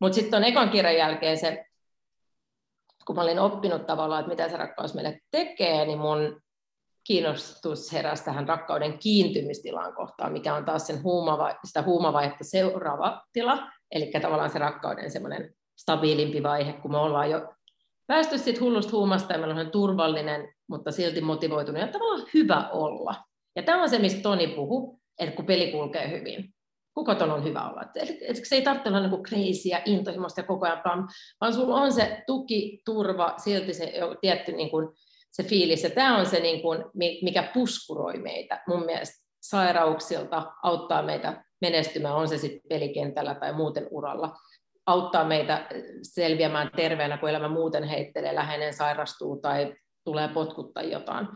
[0.00, 1.64] Mutta sitten on ekan kirjan jälkeen se
[3.06, 6.41] kun mä olin oppinut tavallaan, että mitä se rakkaus meille tekee, niin mun
[7.04, 13.70] kiinnostus heräsi tähän rakkauden kiintymistilaan kohtaan, mikä on taas sen huumava, sitä huumavaihetta seuraava tila,
[13.90, 17.54] eli tavallaan se rakkauden semmoinen stabiilimpi vaihe, kun me ollaan jo
[18.06, 23.14] päästy siitä hullusta huumasta ja meillä on turvallinen, mutta silti motivoitunut ja tavallaan hyvä olla.
[23.56, 26.54] Ja tämä on se, mistä Toni puhuu, että kun peli kulkee hyvin
[26.94, 27.82] kuka ton on hyvä olla.
[27.82, 31.08] Et, se ei tarvitse olla niin intohimoista ja koko ajan, vaan,
[31.40, 34.88] vaan sulla on se tuki, turva, silti se tietty niin kuin,
[35.32, 35.82] se fiilis.
[35.82, 36.84] Ja tämä on se, niin kuin,
[37.22, 43.86] mikä puskuroi meitä mun mielestä sairauksilta, auttaa meitä menestymään, on se sitten pelikentällä tai muuten
[43.90, 44.36] uralla.
[44.86, 45.68] Auttaa meitä
[46.02, 51.28] selviämään terveenä, kun elämä muuten heittelee, läheinen sairastuu tai tulee potkuttaa jotain.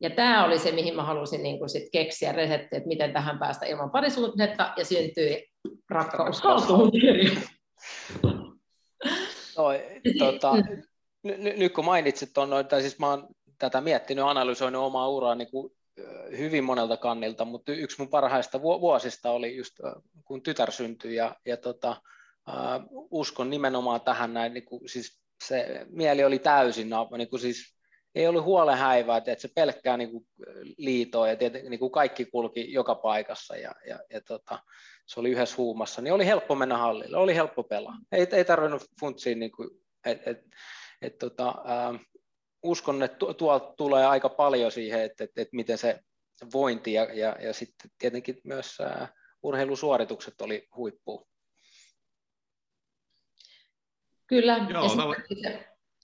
[0.00, 3.38] Ja tämä oli se, mihin mä halusin niin kuin sit keksiä resepti, että miten tähän
[3.38, 5.48] päästä ilman parisuhdetta, ja syntyi
[5.90, 6.42] rakkaus
[9.56, 9.64] No,
[10.18, 10.52] tota,
[11.22, 13.28] nyt kun mainitsit tuon, tai siis mä oon
[13.58, 15.72] tätä miettinyt, analysoinut omaa uraa niin kuin
[16.38, 19.74] hyvin monelta kannilta, mutta yksi mun parhaista vuosista oli just
[20.24, 21.96] kun tytär syntyi ja, ja tota,
[22.48, 27.74] uh, uskon nimenomaan tähän näin, niin kuin, siis se mieli oli täysin, niin kuin siis
[28.14, 30.26] ei ollut huolen häivää, että se pelkkää niin kuin
[30.78, 34.58] liitoa ja tieten, niin kuin kaikki kulki joka paikassa ja, ja, ja tota,
[35.06, 37.94] se oli yhdessä huumassa, niin oli helppo mennä hallille, oli helppo pelaa.
[38.12, 39.70] Ei, ei tarvinnut funtsiin, niin kuin,
[40.04, 40.38] et, et,
[41.02, 42.00] et, tota, äh,
[42.62, 46.00] uskon, että tuolta tulee aika paljon siihen, että, että, että miten se
[46.52, 51.28] vointi ja, ja, ja sitten tietenkin myös äh, urheilusuoritukset oli huippu.
[54.26, 55.14] Kyllä, Joo, ja no...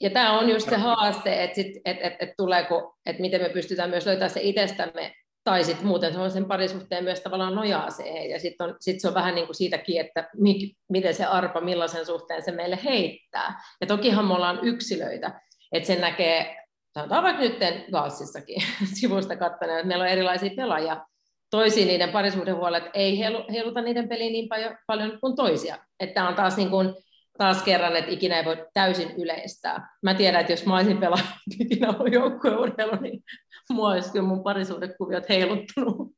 [0.00, 3.48] Ja tämä on just se haaste, että, sit, et, et, et tuleeko, että miten me
[3.48, 5.14] pystytään myös löytämään se itsestämme,
[5.46, 9.08] tai sitten muuten se on sen parisuhteen myös tavallaan nojaa siihen, ja sitten sit se
[9.08, 13.62] on vähän niin kuin siitäkin, että mi, miten se arpa, millaisen suhteen se meille heittää.
[13.80, 15.40] Ja tokihan me ollaan yksilöitä,
[15.72, 16.56] että sen näkee,
[16.94, 17.58] sanotaan vaikka nyt
[17.92, 18.62] Gaussissakin
[19.00, 21.06] sivusta katsoneet, että meillä on erilaisia pelaajia,
[21.50, 23.18] toisiin niiden parisuhdehuolet ei
[23.52, 24.48] heiluta niiden peliin niin
[24.86, 25.78] paljon, kuin toisia.
[26.00, 26.94] Että on taas niin kuin,
[27.38, 29.96] taas kerran, että ikinä ei voi täysin yleistää.
[30.02, 31.30] Mä tiedän, että jos mä olisin pelannut
[31.60, 33.22] ikinä joukkueurheilu, niin
[33.72, 36.12] mua olisi kyllä mun parisuudekuviot heiluttunut.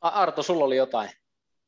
[0.00, 1.10] Arto, sulla oli jotain.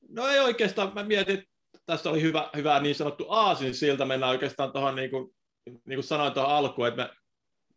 [0.08, 1.50] No ei oikeastaan, mä mietin, että
[1.86, 5.34] tässä oli hyvä, hyvä niin sanottu aasin siltä, mennään oikeastaan tuohon, niin kuin,
[5.66, 7.10] niin kuin sanoin tuohon alkuun, että me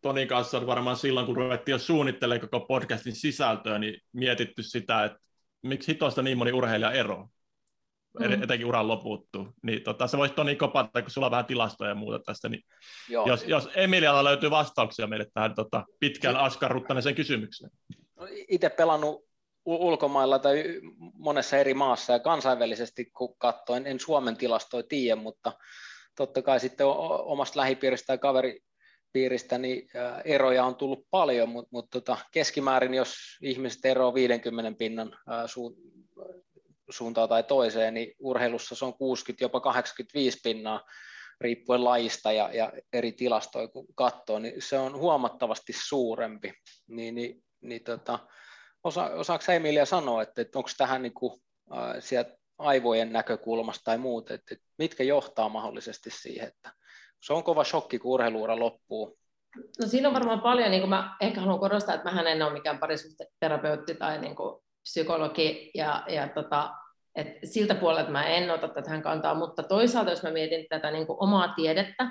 [0.00, 5.04] Tonin kanssa on varmaan silloin, kun ruvettiin jo suunnittelemaan koko podcastin sisältöä, niin mietitty sitä,
[5.04, 5.18] että
[5.62, 7.28] miksi hitoista niin moni urheilija eroaa
[8.18, 8.42] mm.
[8.42, 9.48] etenkin uran loputtuu.
[9.62, 12.62] Niin tota, se voisi Toni kopata, kun sulla on vähän tilastoja ja muuta tästä, niin
[13.08, 13.26] Joo.
[13.26, 17.70] jos, jos Emilialla löytyy vastauksia meille tähän tota, pitkään askarruttaneeseen kysymykseen.
[18.16, 19.30] No, Itse pelannut
[19.64, 20.64] ulkomailla tai
[21.14, 25.52] monessa eri maassa ja kansainvälisesti, kun katsoin, en Suomen tilastoja tiedä, mutta
[26.16, 29.88] totta kai sitten omasta lähipiiristä ja kaveripiiristä niin
[30.24, 35.16] eroja on tullut paljon, mutta, mutta tota, keskimäärin, jos ihmiset eroavat 50 pinnan
[36.90, 40.84] suuntaan tai toiseen, niin urheilussa se on 60, jopa 85 pinnaa
[41.40, 46.52] riippuen lajista ja, ja eri tilastoja kun katsoo, niin se on huomattavasti suurempi.
[46.88, 48.18] Niin, niin, niin tota,
[48.84, 51.40] osa, osaako Emilia sanoa, että, että onko tähän niin kuin,
[51.72, 56.72] äh, sieltä aivojen näkökulmasta tai muut, että mitkä johtaa mahdollisesti siihen, että
[57.22, 59.18] se on kova shokki, kun urheiluura loppuu.
[59.80, 62.52] No siinä on varmaan paljon, niin kuin mä ehkä haluan korostaa, että mä en ole
[62.52, 66.70] mikään parisuhteterapeutti tai niin kuin psykologi, ja, ja tota,
[67.14, 71.06] et siltä puolelta mä en ota tähän kantaa, mutta toisaalta jos mä mietin tätä niin
[71.06, 72.10] kuin omaa tiedettä,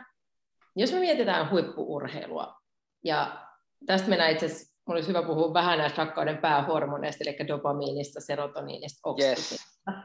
[0.75, 2.55] jos me mietitään huippuurheilua,
[3.03, 3.47] ja
[3.85, 9.91] tästä mennään itse asiassa, olisi hyvä puhua vähän näistä rakkauden päähormoneista, eli dopamiinista, serotoniinista, oksitosiinista.
[9.91, 10.03] Yes.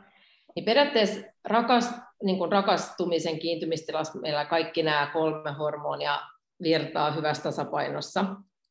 [0.57, 1.91] Niin periaatteessa rakas,
[2.23, 6.21] niin kuin rakastumisen kiintymistilassa meillä kaikki nämä kolme hormonia
[6.63, 8.25] virtaa hyvässä tasapainossa.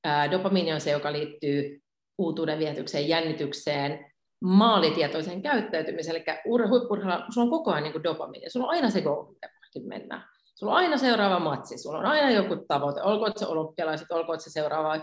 [0.03, 1.81] Ää, dopamiini on se, joka liittyy
[2.17, 4.12] uutuuden vietykseen, jännitykseen,
[4.43, 6.25] maalitietoiseen käyttäytymiseen, eli
[6.69, 9.49] huippurheilulla sulla on koko ajan niin dopamiini, sulla on aina se goal, mitä
[9.87, 10.23] mennään.
[10.55, 14.49] Sulla on aina seuraava matsi, sulla on aina joku tavoite, olkoon se olympialaiset, olkoon se
[14.49, 14.99] seuraava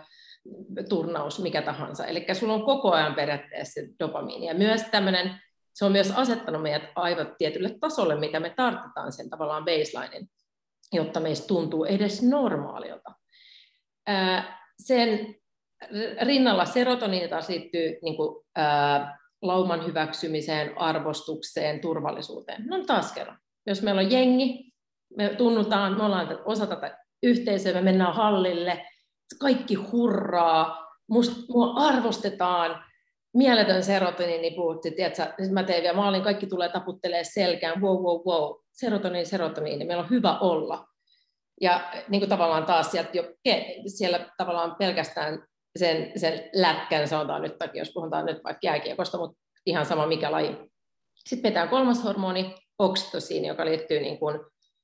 [0.89, 2.07] turnaus, mikä tahansa.
[2.07, 4.47] Eli sulla on koko ajan periaatteessa dopamiini.
[4.47, 5.41] Ja myös tämmöinen,
[5.75, 10.31] se on myös asettanut meidät aivot tietylle tasolle, mitä me tarvitaan sen tavallaan baselinein,
[10.93, 13.13] jotta meistä tuntuu edes normaalilta.
[14.79, 15.35] Sen
[16.23, 22.67] rinnalla serotoniini taas liittyy niin kuin, ää, lauman hyväksymiseen, arvostukseen, turvallisuuteen.
[22.67, 23.39] No taas kerran.
[23.67, 24.73] Jos meillä on jengi,
[25.17, 28.87] me tunnutaan, me ollaan osa tätä yhteisöä, me mennään hallille,
[29.41, 32.85] kaikki hurraa, musta, mua arvostetaan,
[33.35, 38.21] mieletön serotoniini niin puhuttiin, tiedätkö, mä tein vielä maalin, kaikki tulee taputtelee selkään, wow, wow,
[38.27, 40.87] wow, serotoniini, serotoniini, meillä on hyvä olla.
[41.61, 43.25] Ja niin kuin tavallaan taas sieltä jo,
[43.87, 45.47] siellä tavallaan pelkästään
[45.81, 50.57] sen, sen lätkän, sanotaan nyt, jos puhutaan nyt vaikka jääkiekosta, mutta ihan sama mikä laji.
[51.15, 54.41] Sitten pitää kolmas hormoni, oksitosiini, joka liittyy niin kuin,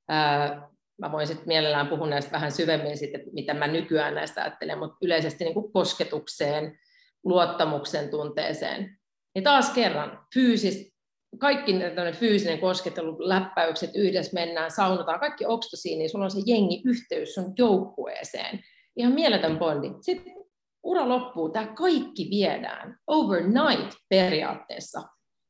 [0.09, 4.43] ää, mä voin sitten mielellään puhua näistä vähän syvemmin, sit, että mitä mä nykyään näistä
[4.43, 6.79] ajattelen, mutta yleisesti niin kuin kosketukseen,
[7.25, 8.99] luottamuksen tunteeseen.
[9.35, 10.97] Niin taas kerran fyysistä,
[11.39, 11.73] kaikki
[12.13, 18.61] fyysinen koskettelu, läppäykset, yhdessä mennään, saunotaan, kaikki oksitosiini, sulla on se jengi yhteys sun joukkueeseen.
[18.97, 19.89] Ihan mieletön bondi.
[20.01, 20.46] Sitten
[20.87, 25.03] ura loppuu, tämä kaikki viedään overnight periaatteessa.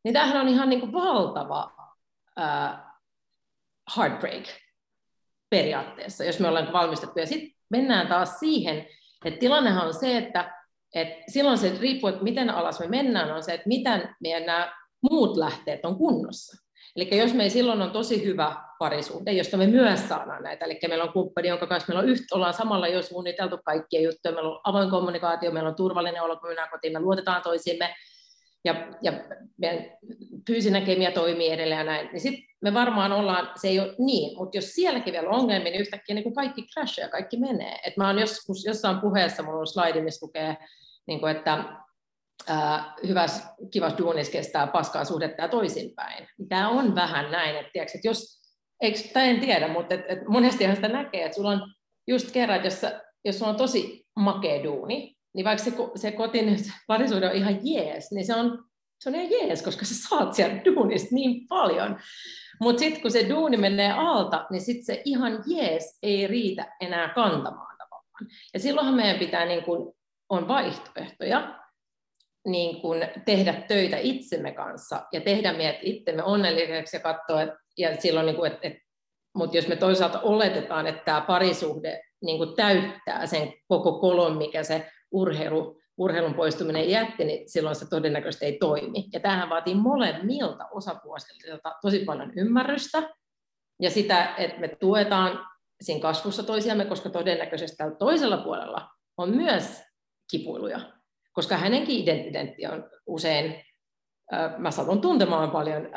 [0.05, 1.73] Niin tämähän on ihan niin kuin valtava
[2.39, 2.79] uh,
[3.97, 4.45] heartbreak
[5.51, 7.21] periaatteessa, jos me ollaan valmistettu.
[7.21, 8.87] Ja sitten mennään taas siihen,
[9.25, 10.55] että tilannehan on se, että,
[10.95, 14.73] että silloin se riippuu, että miten alas me mennään, on se, että miten meidän nämä
[15.11, 16.66] muut lähteet on kunnossa.
[16.97, 21.05] Eli jos me silloin on tosi hyvä parisuhde, josta me myös saadaan näitä, eli meillä
[21.05, 24.61] on kumppani, jonka kanssa meillä on yhtä, ollaan samalla jo suunniteltu kaikkia juttuja, meillä on
[24.65, 27.95] avoin kommunikaatio, meillä on turvallinen olo, kun mennään kotiin, me luotetaan toisiimme,
[28.65, 29.13] ja, ja
[29.57, 29.85] meidän
[30.47, 34.39] fyysinen kemia toimii edelleen ja näin, niin sitten me varmaan ollaan, se ei ole niin,
[34.39, 37.79] mutta jos sielläkin vielä on ongelmia, niin yhtäkkiä niin kuin kaikki crashia ja kaikki menee.
[37.87, 40.57] Et mä oon joskus jossain puheessa, mulla on slaidi, missä lukee,
[41.07, 41.65] niin kuin, että
[42.51, 46.29] äh, hyvässä, kivassa duunissa kestää paskaa suhdetta ja toisinpäin.
[46.49, 48.41] Tämä on vähän näin, että, tiiäks, että jos,
[48.81, 51.73] eikö, tai en tiedä, mutta et, et monestihan sitä näkee, että sulla on
[52.09, 52.83] just kerran, jos,
[53.25, 58.13] jos sulla on tosi makea duuni, niin vaikka se, se kotin parisuuden on ihan jees,
[58.13, 58.65] niin se on,
[59.01, 61.99] se on ihan jees, koska sä saat sieltä duunista niin paljon.
[62.61, 67.09] Mutta sitten kun se duuni menee alta, niin sitten se ihan jees ei riitä enää
[67.09, 68.31] kantamaan tavallaan.
[68.55, 69.95] Ja silloinhan meidän pitää, niin kun,
[70.29, 71.66] on vaihtoehtoja,
[72.47, 78.01] niin kun tehdä töitä itsemme kanssa ja tehdä meidät itsemme onnelliseksi ja katsoa, et, ja
[78.01, 78.73] silloin, niin että et,
[79.35, 84.63] mutta jos me toisaalta oletetaan, että tämä parisuhde niin kuin täyttää sen koko kolon, mikä
[84.63, 89.05] se urheilu, urheilun poistuminen jätti, niin silloin se todennäköisesti ei toimi.
[89.13, 93.03] Ja tämähän vaatii molemmilta osapuolilta tosi paljon ymmärrystä
[93.81, 95.47] ja sitä, että me tuetaan
[95.81, 99.83] siinä kasvussa toisiamme, koska todennäköisesti tällä toisella puolella on myös
[100.31, 100.81] kipuiluja,
[101.37, 103.65] koska hänenkin identiteetti on usein,
[104.59, 105.89] mä satun tuntemaan paljon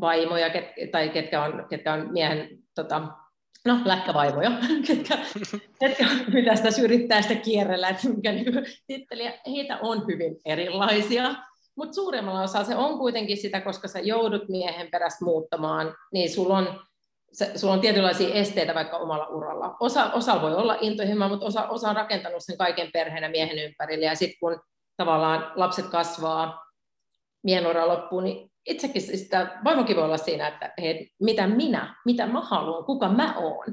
[0.00, 0.46] vaimoja
[0.92, 3.08] tai ketkä on, ketkä on miehen tota,
[3.66, 4.50] no, läkkävaivoja,
[4.86, 5.18] ketkä,
[5.80, 8.46] ketkä mitä sitä yrittää sitä kierrellä, että mikä niin
[8.86, 11.34] titteli, heitä on hyvin erilaisia,
[11.76, 16.58] mutta suuremmalla osaa se on kuitenkin sitä, koska sä joudut miehen perässä muuttamaan, niin sulla
[16.58, 16.80] on,
[17.32, 19.76] se, sulla on tietynlaisia esteitä vaikka omalla uralla.
[19.80, 24.06] Osa, osa voi olla intohimoa, mutta osa, osa on rakentanut sen kaiken perheenä miehen ympärille,
[24.06, 24.60] ja sitten kun
[24.96, 26.64] tavallaan lapset kasvaa,
[27.42, 32.26] miehen ura loppuu, niin itsekin sitä vaimokin voi olla siinä, että hei, mitä minä, mitä
[32.26, 33.64] mä haluan, kuka mä oon.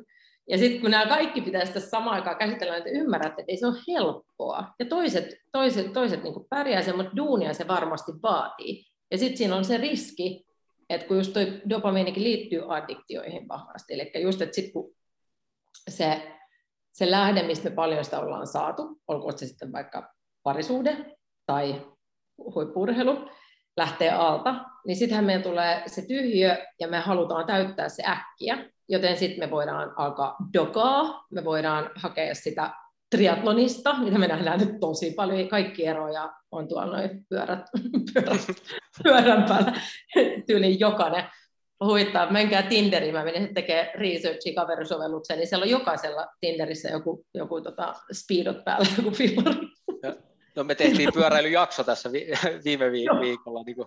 [0.49, 3.67] Ja sitten kun nämä kaikki pitää sitä samaan aikaan käsitellä, niin ymmärrät, että ei se
[3.67, 4.73] ole helppoa.
[4.79, 8.85] Ja toiset, toiset, toiset niin pärjää sen, mutta duunia se varmasti vaatii.
[9.11, 10.45] Ja sitten siinä on se riski,
[10.89, 14.95] että kun just toi dopamiinikin liittyy addiktioihin vahvasti, eli just, että sitten kun
[15.89, 16.37] se,
[16.91, 21.85] se lähde, mistä me paljon sitä ollaan saatu, olkoon se sitten vaikka parisuhde tai
[22.55, 23.29] huippurheilu,
[23.77, 24.55] lähtee alta,
[24.87, 29.51] niin sittenhän meidän tulee se tyhjö ja me halutaan täyttää se äkkiä, joten sitten me
[29.51, 32.71] voidaan alkaa dokaa, me voidaan hakea sitä
[33.09, 37.65] triatlonista, mitä me nähdään nyt tosi paljon, kaikki eroja on tuolla noin pyörät,
[38.13, 38.47] pyörät,
[39.03, 39.73] pyörän päällä,
[40.47, 41.23] tyyliin jokainen.
[41.85, 47.61] Huittaa, menkää Tinderiin, mä menin tekemään researchia kaverisovellukseen, niin siellä on jokaisella Tinderissä joku, joku
[47.61, 49.67] tota speedot päällä, joku fillari.
[50.59, 52.27] No me tehtiin pyöräilyjakso tässä vi-
[52.65, 53.77] viime vi- viikolla niin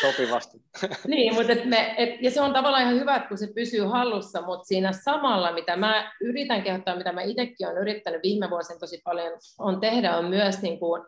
[0.00, 0.58] sopivasti.
[1.06, 4.42] niin, mutta et me, et, ja se on tavallaan ihan hyvä, kun se pysyy hallussa,
[4.42, 9.00] mutta siinä samalla, mitä mä yritän kehottaa, mitä mä itsekin olen yrittänyt viime vuosina tosi
[9.04, 11.02] paljon on tehdä, on myös niin kuin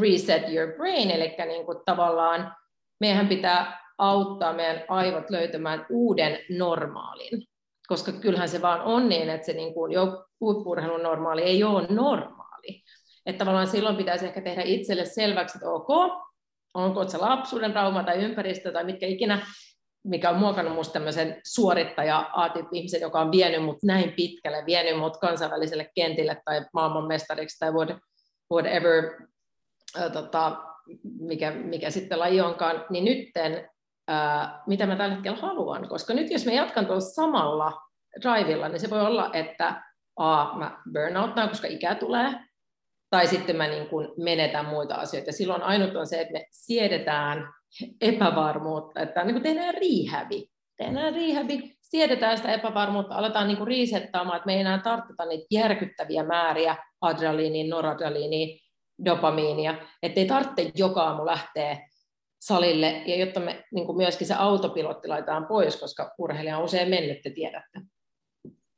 [0.00, 2.56] reset your brain, eli niin kuin tavallaan
[3.00, 7.46] meidän pitää auttaa meidän aivot löytämään uuden normaalin,
[7.88, 10.24] koska kyllähän se vaan on niin, että se niin kuin jo
[11.02, 12.35] normaali ei ole normaali.
[13.26, 15.88] Että tavallaan silloin pitäisi ehkä tehdä itselle selväksi, että ok,
[16.74, 19.46] onko se lapsuuden trauma tai ympäristö tai mitkä ikinä,
[20.04, 22.30] mikä on muokannut minusta tämmöisen suorittaja
[22.72, 27.72] ihmisen, joka on vienyt mut näin pitkälle, vienyt mut kansainväliselle kentille tai maailmanmestariksi tai
[28.52, 29.26] whatever,
[30.12, 30.56] tota,
[31.20, 33.68] mikä, mikä sitten laji onkaan, niin nytten
[34.08, 37.80] ää, mitä mä tällä hetkellä haluan, koska nyt jos mä jatkan tuolla samalla
[38.22, 39.82] drivilla, niin se voi olla, että
[40.16, 42.34] A, mä burnouttaan, koska ikä tulee,
[43.10, 45.32] tai sitten mä niin kuin menetän muita asioita.
[45.32, 47.48] Silloin ainut on se, että me siedetään
[48.00, 50.48] epävarmuutta, että niin kuin tehdään riihävi.
[50.76, 55.46] Tehdään riihävi, siedetään sitä epävarmuutta, aletaan niin kuin riisettaamaan, että me ei enää tarvita niitä
[55.50, 58.56] järkyttäviä määriä adrenaliinia, noradrenaliinia,
[59.04, 61.88] dopamiinia, että ei tarvitse joka aamu lähteä
[62.40, 66.88] salille, ja jotta me niin kuin myöskin se autopilotti laitetaan pois, koska urheilija on usein
[66.88, 67.80] mennyt, te tiedätte.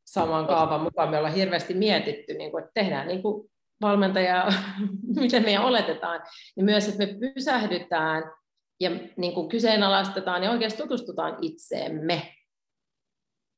[0.07, 4.53] Saman kaavan mukaan me ollaan hirveästi mietitty, niin kuin, että tehdään niin kuin valmentaja,
[5.21, 6.23] miten me oletetaan,
[6.57, 8.33] niin myös, että me pysähdytään
[8.81, 12.35] ja niin kuin kyseenalaistetaan ja oikeasti tutustutaan itseemme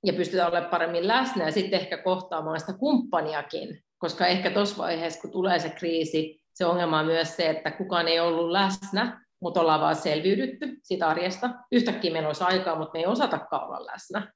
[0.06, 5.20] ja pystytään olemaan paremmin läsnä ja sitten ehkä kohtaamaan sitä kumppaniakin, koska ehkä tuossa vaiheessa,
[5.20, 9.60] kun tulee se kriisi, se ongelma on myös se, että kukaan ei ollut läsnä, mutta
[9.60, 11.50] ollaan vaan selviydytty siitä arjesta.
[11.72, 14.32] Yhtäkkiä meillä olisi aikaa, mutta me ei osatakaan olla läsnä.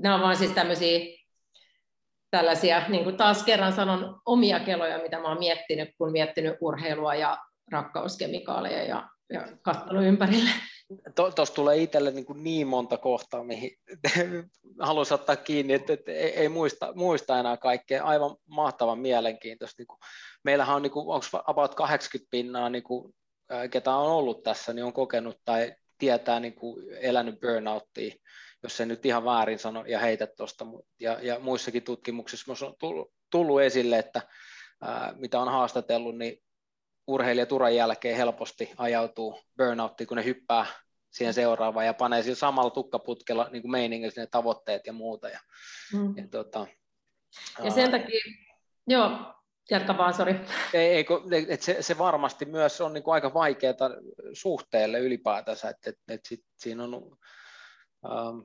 [0.00, 0.98] Nämä on vaan siis tämmöisiä
[2.32, 7.14] tällaisia, niin kuin taas kerran sanon, omia keloja, mitä mä oon miettinyt, kun miettinyt urheilua
[7.14, 7.38] ja
[7.72, 10.50] rakkauskemikaaleja ja, ja katsonut ympärille.
[11.14, 13.70] Tuossa tulee itselle niin, kuin niin monta kohtaa, mihin
[14.80, 18.04] haluaisin ottaa kiinni, että, että ei, ei muista, muista enää kaikkea.
[18.04, 19.80] Aivan mahtavan mielenkiintoista.
[19.80, 19.98] Niin kuin,
[20.44, 23.14] meillähän on, niin kuin, onko about 80 pinnaa niin kuin
[23.70, 28.14] ketä on ollut tässä, niin on kokenut tai tietää niin kuin elänyt burnouttia,
[28.62, 30.66] jos se nyt ihan väärin sano ja heitä tuosta.
[31.00, 34.22] Ja, ja muissakin tutkimuksissa on tullut, tullut esille, että
[34.82, 36.42] ää, mitä on haastatellut, niin
[37.06, 40.66] urheilijat uran jälkeen helposti ajautuu burnouttiin, kun ne hyppää
[41.10, 45.28] siihen seuraavaan ja panee sillä samalla tukkaputkella niin kuin meiningillä ne tavoitteet ja muuta.
[45.28, 45.40] Ja,
[45.92, 46.14] mm.
[46.16, 46.66] ja, tota,
[47.64, 48.20] ja sen takia,
[48.86, 49.10] joo,
[49.70, 50.40] Jatka vaan, sori.
[50.74, 51.06] Ei, ei,
[51.48, 53.74] et se, se, varmasti myös on niin kuin aika vaikeaa
[54.32, 57.16] suhteelle ylipäätänsä, että et, et sit, siinä on
[58.06, 58.38] ähm,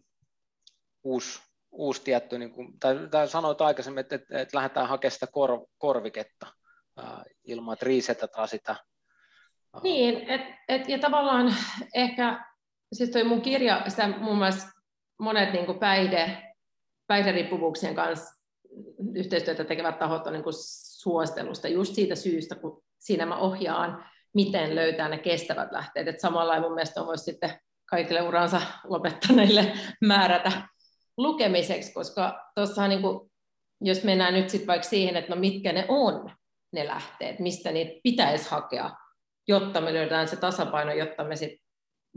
[1.07, 1.39] uusi,
[1.71, 5.65] uusi tietty, niin kuin, tai, tai sanoit aikaisemmin, että, että, että lähdetään hakemaan sitä kor,
[5.77, 6.47] korviketta
[6.99, 8.71] äh, ilman, että riisetetään sitä.
[8.71, 9.83] Äh.
[9.83, 11.55] Niin, et, et, ja tavallaan
[11.95, 12.45] ehkä,
[12.93, 14.71] siis toi mun kirja, sitä mun mielestä
[15.19, 16.53] monet niin kuin päihde,
[17.07, 18.43] päihderiippuvuuksien kanssa
[19.15, 20.55] yhteistyötä tekevät tahot on niin kuin
[21.01, 26.07] suostelusta just siitä syystä, kun siinä mä ohjaan, miten löytää ne kestävät lähteet.
[26.07, 30.51] Et samalla mun mielestä voisi sitten kaikille uransa lopettaneille määrätä
[31.17, 33.01] lukemiseksi, koska tuossa niin
[33.81, 36.31] jos mennään nyt sitten vaikka siihen, että no mitkä ne on,
[36.71, 38.91] ne lähteet, mistä niitä pitäisi hakea,
[39.47, 41.59] jotta me löydään se tasapaino, jotta me sitten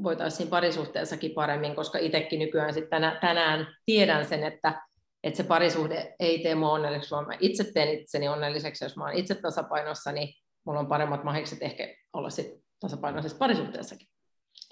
[0.02, 4.82] voitaisiin parisuhteessakin paremmin, koska itsekin nykyään sit tänään, tänään tiedän sen, että
[5.24, 9.04] että se parisuhde ei tee mua onnelliseksi, vaan mä itse teen itseni onnelliseksi, jos mä
[9.04, 10.34] oon itse tasapainossa, niin
[10.66, 12.46] mulla on paremmat mahikset ehkä olla sit
[12.80, 14.08] tasapainoisessa parisuhteessakin.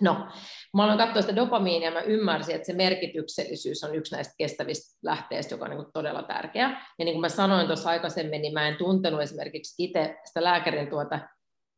[0.03, 0.29] No,
[0.77, 4.99] mä aloin katsoa sitä dopamiinia ja mä ymmärsin, että se merkityksellisyys on yksi näistä kestävistä
[5.03, 6.71] lähteistä, joka on niin todella tärkeä.
[6.99, 10.90] Ja niin kuin mä sanoin tuossa aikaisemmin, niin mä en tuntenut esimerkiksi itse sitä lääkärin
[10.90, 11.21] tuota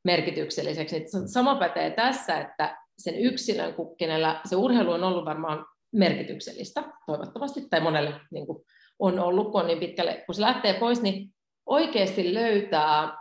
[0.05, 0.99] merkitykselliseksi.
[0.99, 6.83] Niin sama pätee tässä, että sen yksilön, kun kenellä se urheilu on ollut varmaan merkityksellistä,
[7.07, 8.65] toivottavasti, tai monelle niin kuin
[8.99, 11.31] on ollut, kun on niin pitkälle, kun se lähtee pois, niin
[11.67, 13.19] oikeasti löytää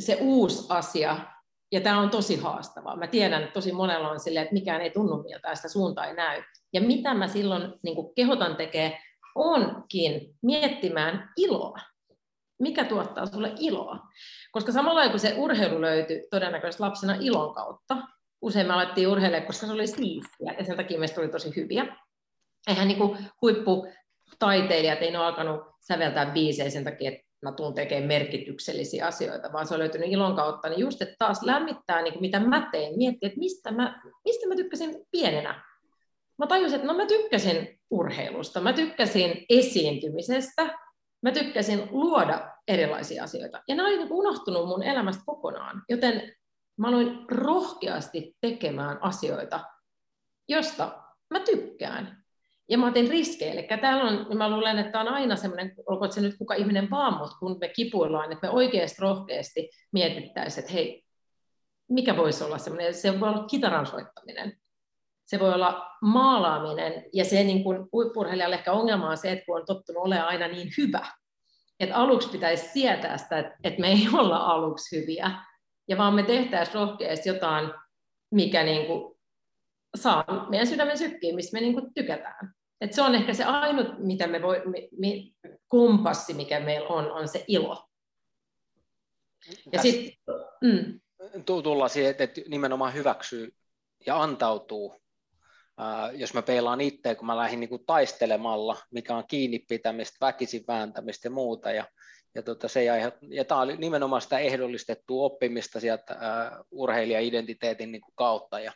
[0.00, 1.16] se uusi asia,
[1.72, 2.96] ja tämä on tosi haastavaa.
[2.96, 6.14] Mä tiedän, että tosi monella on silleen, että mikään ei tunnu miltä, sitä suunta ei
[6.14, 6.42] näy.
[6.72, 8.98] Ja mitä mä silloin niin kehotan tekee,
[9.34, 11.78] onkin miettimään iloa.
[12.58, 13.98] Mikä tuottaa sulle iloa?
[14.52, 17.96] Koska samalla kun se urheilu löytyy todennäköisesti lapsena ilon kautta,
[18.42, 21.96] usein me alettiin urheilemaan, koska se oli siistiä ja sen takia meistä tuli tosi hyviä.
[22.68, 22.98] Eihän niin
[23.42, 29.66] huipputaiteilijat ei ole alkanut säveltää biisejä sen takia, että mä tuun tekemään merkityksellisiä asioita, vaan
[29.66, 32.98] se on löytynyt ilon kautta, niin just, että taas lämmittää, niin kuin mitä mä teen,
[32.98, 35.64] miettiä, että mistä mä, mistä mä tykkäsin pienenä.
[36.38, 40.78] Mä tajusin, että no mä tykkäsin urheilusta, mä tykkäsin esiintymisestä,
[41.22, 43.62] mä tykkäsin luoda erilaisia asioita.
[43.68, 46.32] Ja nämä oli niin unohtunut mun elämästä kokonaan, joten
[46.76, 49.60] mä aloin rohkeasti tekemään asioita,
[50.48, 52.21] josta mä tykkään.
[52.72, 53.52] Ja mä otin riskejä.
[53.52, 56.90] Eli täällä on, niin mä luulen, että on aina semmoinen, olkoon se nyt kuka ihminen
[56.90, 61.04] vaan, mutta kun me kipuillaan, että me oikeasti rohkeasti mietittäisiin, että hei,
[61.88, 64.56] mikä voisi olla semmoinen, se voi olla kitaran soittaminen,
[65.24, 69.60] se voi olla maalaaminen, ja se niin kuin huippurheilijalle ehkä ongelma on se, että kun
[69.60, 71.06] on tottunut olemaan aina niin hyvä,
[71.80, 75.30] että aluksi pitäisi sietää sitä, että, me ei olla aluksi hyviä,
[75.88, 77.70] ja vaan me tehtäisiin rohkeasti jotain,
[78.30, 79.18] mikä niin kuin
[79.94, 82.54] saa meidän sydämen sykkiin, mistä me niin kuin tykätään.
[82.82, 85.34] Et se on ehkä se ainut, mitä me voi, mi, mi,
[85.68, 87.88] kompassi, mikä meillä on, on se ilo.
[89.72, 90.12] Ja sitten
[90.64, 91.00] mm.
[91.44, 93.54] tullaan siihen, että nimenomaan hyväksyy
[94.06, 95.02] ja antautuu.
[96.12, 101.26] Jos mä peilaan itse, kun mä lähdin niinku taistelemalla, mikä on kiinni pitämistä, väkisin vääntämistä
[101.26, 101.84] ja muuta, ja,
[102.34, 102.84] ja, tota, se
[103.28, 108.72] ja tämä oli nimenomaan sitä ehdollistettua oppimista sieltä uh, urheilija-identiteetin niinku kautta, ja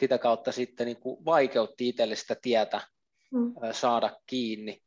[0.00, 2.80] sitä kautta sitten niinku vaikeutti itselle sitä tietä
[3.34, 3.54] mm.
[3.72, 4.80] saada kiinni.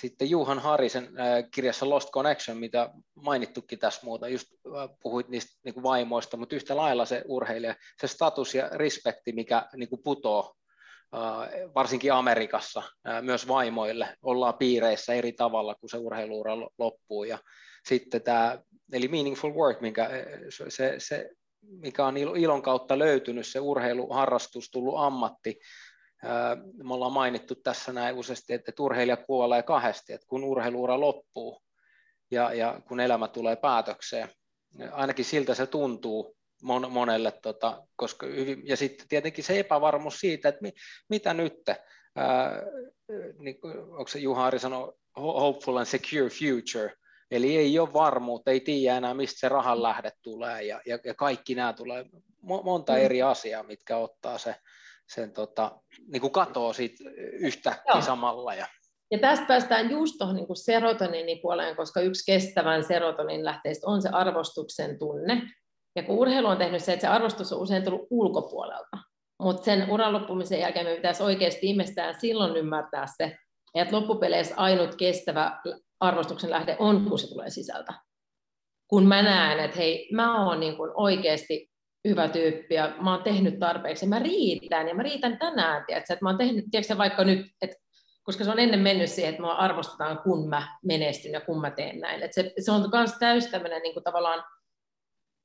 [0.00, 1.08] Sitten Juhan Harisen
[1.54, 4.48] kirjassa Lost Connection, mitä mainittukin tässä muuta, just
[5.02, 9.66] puhuit niistä niin kuin vaimoista, mutta yhtä lailla se urheilija, se status ja respekti, mikä
[9.76, 10.54] niin kuin putoo
[11.74, 12.82] varsinkin Amerikassa
[13.20, 17.24] myös vaimoille, ollaan piireissä eri tavalla, kun se urheiluura loppuu.
[17.24, 17.38] Ja
[17.88, 18.58] sitten tämä,
[18.92, 20.10] eli meaningful work, minkä,
[20.68, 21.30] se, se,
[21.62, 25.58] mikä on ilon kautta löytynyt, se urheiluharrastus, tullut ammatti,
[26.82, 31.62] me ollaan mainittu tässä näin useasti, että urheilija kuolee kahdesti, että kun urheiluura loppuu
[32.30, 34.28] ja, ja kun elämä tulee päätökseen.
[34.92, 38.26] Ainakin siltä se tuntuu mon, monelle, tota, koska,
[38.64, 40.72] ja sitten tietenkin se epävarmuus siitä, että mi,
[41.08, 41.54] mitä nyt,
[42.16, 42.62] ää,
[43.38, 43.58] niin,
[43.90, 46.92] onko se Juhari sanoi, hopeful and secure future,
[47.30, 51.14] eli ei ole varmuutta, ei tiedä enää, mistä se rahan lähde tulee, ja, ja, ja
[51.14, 52.04] kaikki nämä tulee,
[52.40, 52.98] monta mm.
[52.98, 54.56] eri asiaa, mitkä ottaa se
[55.08, 55.80] sen tota,
[56.12, 58.54] niin kuin katoo siitä yhtäkkiä samalla.
[58.54, 58.66] Ja...
[59.10, 64.08] ja tästä päästään just tuohon niin serotoniinin puoleen, koska yksi kestävän serotonin lähteistä on se
[64.08, 65.42] arvostuksen tunne.
[65.96, 68.98] Ja kun urheilu on tehnyt se, että se arvostus on usein tullut ulkopuolelta,
[69.42, 73.36] mutta sen uran loppumisen jälkeen me pitäisi oikeasti viimeistään silloin ymmärtää se,
[73.74, 75.60] että loppupeleissä ainut kestävä
[76.00, 77.94] arvostuksen lähde on, kun se tulee sisältä.
[78.88, 81.73] Kun mä näen, että hei, mä oon niin kuin oikeasti
[82.08, 86.12] hyvä tyyppi ja mä oon tehnyt tarpeeksi ja mä riitän ja mä riitän tänään, tiedätkö,
[86.12, 87.76] että mä oon tehnyt, tiedätkö, vaikka nyt, että
[88.22, 91.70] koska se on ennen mennyt siihen, että mua arvostetaan, kun mä menestyn ja kun mä
[91.70, 92.22] teen näin.
[92.22, 94.44] Että se, se on myös täys tämmöinen niin tavallaan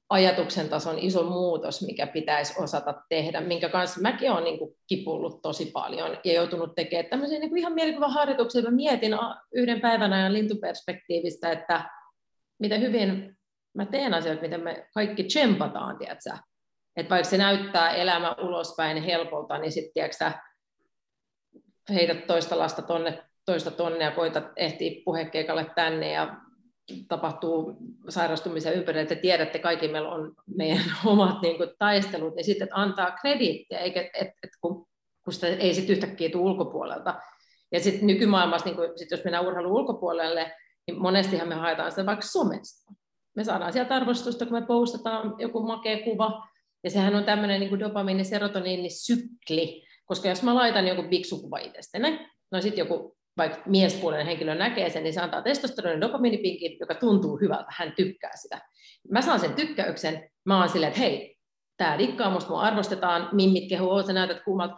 [0.10, 5.41] ajatuksen tason iso muutos, mikä pitäisi osata tehdä, minkä kanssa mäkin olen niin kuin kipullut
[5.41, 8.62] tosi paljon ja joutunut tekemään tämmöisiä niin ihan mielikuvaharjoituksia.
[8.62, 9.12] Mä mietin
[9.53, 11.89] yhden päivän ajan lintuperspektiivistä, että
[12.60, 13.38] miten hyvin
[13.74, 16.49] mä teen asioita, miten me kaikki tsempataan, tiedätkö?
[17.00, 20.10] Että vaikka se näyttää elämä ulospäin helpolta, niin sitten
[21.93, 26.36] heität toista lasta tonne, toista tonne ja koitat ehtiä puhekeikalle tänne ja
[27.08, 27.78] tapahtuu
[28.10, 33.12] sairastumisen ympärillä, että tiedätte, kaikki meillä on meidän omat niin kuin, taistelut, niin sitten antaa
[33.12, 34.88] krediittiä, eikä, et, et, kun,
[35.24, 37.16] kun sitä ei sitten yhtäkkiä tule ulkopuolelta.
[37.72, 40.52] Ja sitten nykymaailmassa, niin kun, sit jos mennään urheilun ulkopuolelle,
[40.88, 42.93] niin monestihan me haetaan sitä vaikka somesta.
[43.36, 46.49] Me saadaan sieltä arvostusta, kun me postataan joku makea kuva,
[46.84, 52.19] ja sehän on tämmöinen niin dopamiini serotoniini sykli, koska jos mä laitan joku biksukuva itsestäni,
[52.51, 57.38] no sitten joku vaikka miespuolinen henkilö näkee sen, niin se antaa testosteronin dopamiinipinkin, joka tuntuu
[57.38, 58.61] hyvältä, hän tykkää sitä.
[59.11, 61.38] Mä saan sen tykkäyksen, mä oon silleen, että hei,
[61.77, 64.75] tämä dikkaa musta, mua arvostetaan, mimmit kehuu, sä näytät kuumalta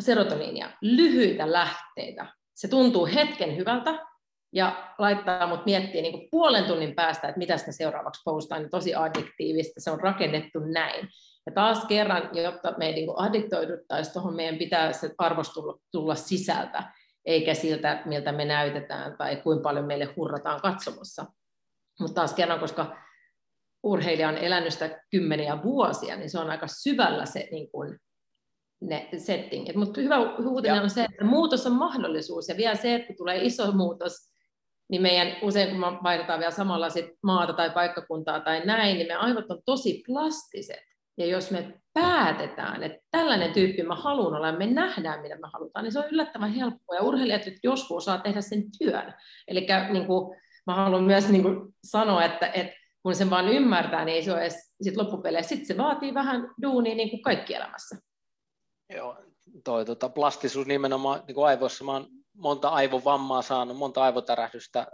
[0.00, 2.26] serotoniinia, lyhyitä lähteitä.
[2.54, 4.06] Se tuntuu hetken hyvältä,
[4.52, 8.94] ja laittaa mut miettiä niin puolen tunnin päästä, että mitä sitä seuraavaksi postaan, niin tosi
[8.94, 11.08] addiktiivista, se on rakennettu näin.
[11.50, 16.14] Ja taas kerran, jotta me ei niin addiktoiduttaisi tuohon, meidän pitää se arvostus tulla, tulla
[16.14, 16.82] sisältä,
[17.24, 21.26] eikä siltä, miltä me näytetään tai kuinka paljon meille hurrataan katsomossa.
[22.00, 22.96] Mutta taas kerran, koska
[23.82, 27.98] urheilija on elänyt sitä kymmeniä vuosia, niin se on aika syvällä se niin kuin,
[28.80, 29.76] ne settingit.
[29.76, 33.72] Mutta hyvä uutinen on se, että muutos on mahdollisuus, ja vielä se, että tulee iso
[33.72, 34.12] muutos,
[34.90, 39.06] niin meidän usein kun me vaihdetaan vielä samalla sit maata tai paikkakuntaa tai näin, niin
[39.06, 40.89] me aivot on tosi plastiset.
[41.20, 45.84] Ja jos me päätetään, että tällainen tyyppi mä haluan olla me nähdään, mitä me halutaan,
[45.84, 46.96] niin se on yllättävän helppoa.
[46.96, 49.14] Ja urheilijat joskus osaa tehdä sen työn.
[49.48, 54.04] Eli niin kuin, mä haluan myös niin kuin sanoa, että, että kun sen vaan ymmärtää,
[54.04, 55.48] niin se ole edes sit loppupeleissä.
[55.48, 57.96] Sitten se vaatii vähän duunia niin kuin kaikki elämässä.
[58.94, 59.16] Joo,
[59.64, 61.84] toi tota, plastisuus nimenomaan niin kuin aivoissa.
[61.84, 62.06] Mä oon
[62.36, 64.86] monta aivovammaa saanut, monta aivotärähdystä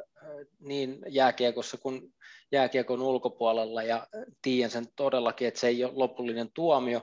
[0.61, 2.15] niin jääkiekossa kuin
[2.53, 4.07] jääkiekon ulkopuolella ja
[4.43, 7.03] tiedän sen todellakin, että se ei ole lopullinen tuomio,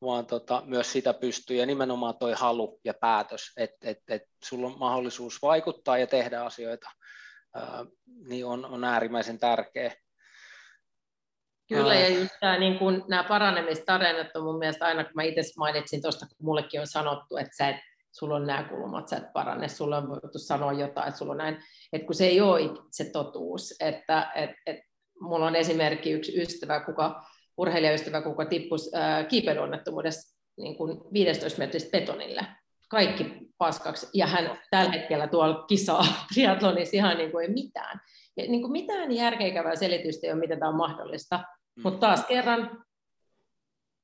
[0.00, 4.66] vaan tota, myös sitä pystyy ja nimenomaan toi halu ja päätös, että et, et sulla
[4.66, 6.90] on mahdollisuus vaikuttaa ja tehdä asioita,
[7.54, 7.86] ää,
[8.28, 9.94] niin on, on äärimmäisen tärkeä.
[11.68, 15.42] Kyllä, ja just tämä, niin kun, nämä paranemistarinat on mun mielestä aina, kun mä itse
[15.56, 17.76] mainitsin tuosta, kun mullekin on sanottu, että sä et,
[18.18, 21.38] sulla on nämä kulmat, sä et parane, sulla on voitu sanoa jotain, että sulla on
[21.38, 21.58] näin,
[21.92, 24.76] että kun se ei ole se totuus, että et, et,
[25.20, 27.22] mulla on esimerkki yksi ystävä, kuka,
[27.56, 32.46] urheilijaystävä, kuka tippui äh, kiipeilyonnettomuudessa niin kuin 15 metristä betonille.
[32.88, 33.26] Kaikki
[33.58, 36.04] paskaksi, ja hän tällä hetkellä tuolla kisaa
[36.34, 38.00] triathlonissa ihan niin kuin ei mitään.
[38.36, 41.36] Ja niin kuin mitään järkeikävää selitystä ei ole, miten tämä on mahdollista.
[41.36, 41.82] Mm.
[41.82, 42.84] Mutta taas kerran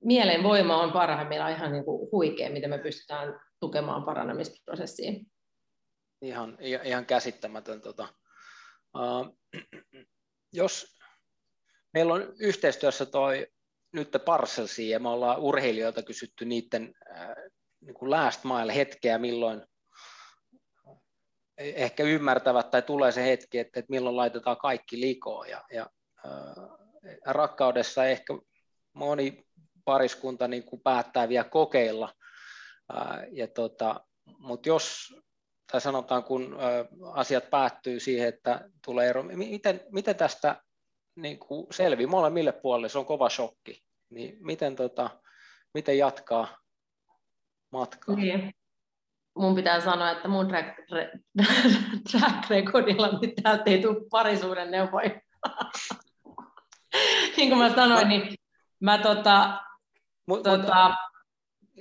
[0.05, 5.27] mielen voima on parhaimmillaan ihan niin kuin huikea, miten me pystytään tukemaan paranemisprosessiin.
[6.23, 7.81] Ihan, ihan käsittämätön.
[7.81, 8.09] Tota.
[8.97, 9.39] Uh,
[10.53, 10.97] jos
[11.95, 13.47] meillä on yhteistyössä toi
[13.93, 17.29] nyt Parcelsi ja me ollaan urheilijoilta kysytty niiden äh,
[17.81, 19.63] niin kuin last mile hetkeä, milloin
[21.59, 25.87] ehkä ymmärtävät tai tulee se hetki, että, että milloin laitetaan kaikki likoon ja, ja
[26.27, 26.65] äh,
[27.27, 28.35] rakkaudessa ehkä
[28.93, 29.45] moni
[29.85, 32.15] pariskunta niin kuin päättää vielä kokeilla,
[33.31, 34.01] ja tota,
[34.39, 35.15] mutta jos
[35.73, 36.57] tai sanotaan kun
[37.13, 40.63] asiat päättyy siihen, että tulee ero, miten, miten tästä
[41.17, 45.11] niin kuin selvii molemmille puolille, se on kova shokki, niin miten, tota,
[45.75, 46.57] miten jatkaa
[47.73, 48.17] matkaa?
[48.17, 48.55] Niin
[49.39, 50.69] mun pitää sanoa, että mun track,
[52.11, 55.21] track recordilla niin täältä ei tule parisuuden neuvoja.
[57.37, 58.35] niin kuin mä sanoin, niin
[58.81, 59.61] mä tota,
[60.27, 60.97] Mut, tota, mutta,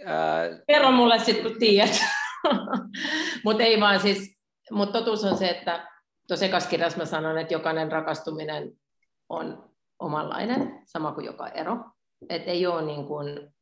[0.05, 0.49] ää...
[0.67, 1.99] kerro mulle sitten, kun tiedät.
[3.45, 4.37] mutta ei vaan siis,
[4.71, 5.87] mutta totuus on se, että
[6.27, 8.71] tuossa ekaskirjassa mä sanon, että jokainen rakastuminen
[9.29, 11.77] on omanlainen, sama kuin joka ero.
[12.29, 13.53] Että ei ole niin kuin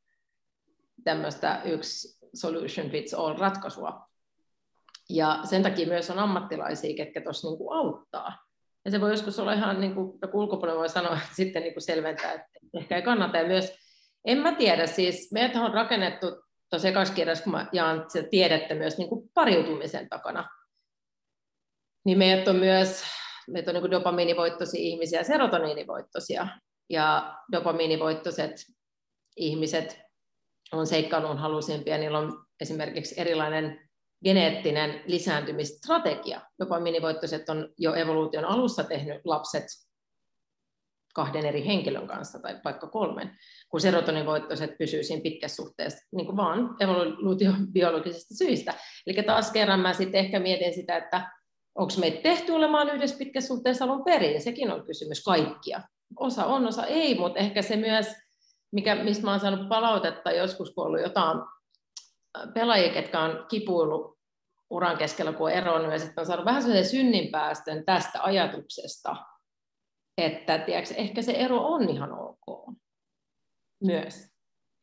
[1.03, 4.09] tämmöistä yksi solution fits all ratkaisua.
[5.09, 8.45] Ja sen takia myös on ammattilaisia, ketkä tuossa niin auttaa.
[8.85, 11.73] Ja se voi joskus olla ihan, niin kuin joku ulkopuolella voi sanoa, että sitten niin
[11.73, 13.37] kuin selventää, että ehkä ei kannata.
[13.37, 13.75] Ja myös,
[14.25, 16.27] en mä tiedä, siis meitä on rakennettu
[16.69, 20.49] tuossa ekaskirjassa, kun mä jaan tiedettä myös niin kuin pariutumisen takana,
[22.05, 23.03] niin meidät on myös
[23.51, 26.47] meitä on niin dopamiinivoittoisia ihmisiä ja serotoniinivoittoisia.
[26.89, 28.51] Ja dopamiinivoittoiset
[29.35, 29.99] ihmiset
[30.71, 33.89] on seikkailun halusimpia, niillä on esimerkiksi erilainen
[34.23, 36.41] geneettinen lisääntymistrategia.
[36.59, 39.65] Dopamiinivoittoiset on jo evoluution alussa tehnyt lapset
[41.13, 43.37] kahden eri henkilön kanssa tai vaikka kolmen,
[43.69, 48.73] kun serotonivoittoiset pysyy siinä pitkässä suhteessa niin kuin vaan evoluutiobiologisista syistä.
[49.07, 51.31] Eli taas kerran mä sitten ehkä mietin sitä, että
[51.75, 55.81] onko meitä tehty olemaan yhdessä pitkässä suhteessa alun perin, sekin on kysymys kaikkia.
[56.19, 58.07] Osa on, osa ei, mutta ehkä se myös
[58.71, 61.37] mikä, mistä mä olen saanut palautetta joskus, kun ollut jotain
[62.37, 64.19] äh, pelaajia, jotka on kipuillut
[64.69, 69.15] uran keskellä, kun on eronnut, ja sitten on saanut vähän sellaisen synninpäästön tästä ajatuksesta,
[70.17, 72.73] että tiedätkö, ehkä se ero on ihan ok
[73.83, 74.27] myös.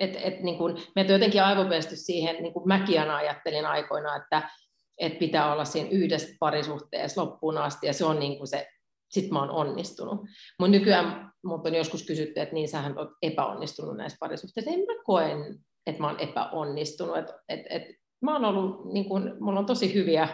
[0.00, 4.50] Et, et, niin kun, me jotenkin aivopesty siihen, niin kuin mäkin ajattelin aikoina, että
[4.98, 8.68] et pitää olla siinä yhdessä parisuhteessa loppuun asti, ja se on niin kuin se
[9.10, 10.20] sitten mä oon onnistunut.
[10.60, 14.70] Mun nykyään mut on joskus kysytty, että niin sähän oot epäonnistunut näissä parisuhteissa.
[14.70, 17.16] En mä koen, että mä oon epäonnistunut.
[17.16, 17.82] Et, et, et,
[18.20, 20.28] mä oon ollut, niin kun, mulla on tosi hyviä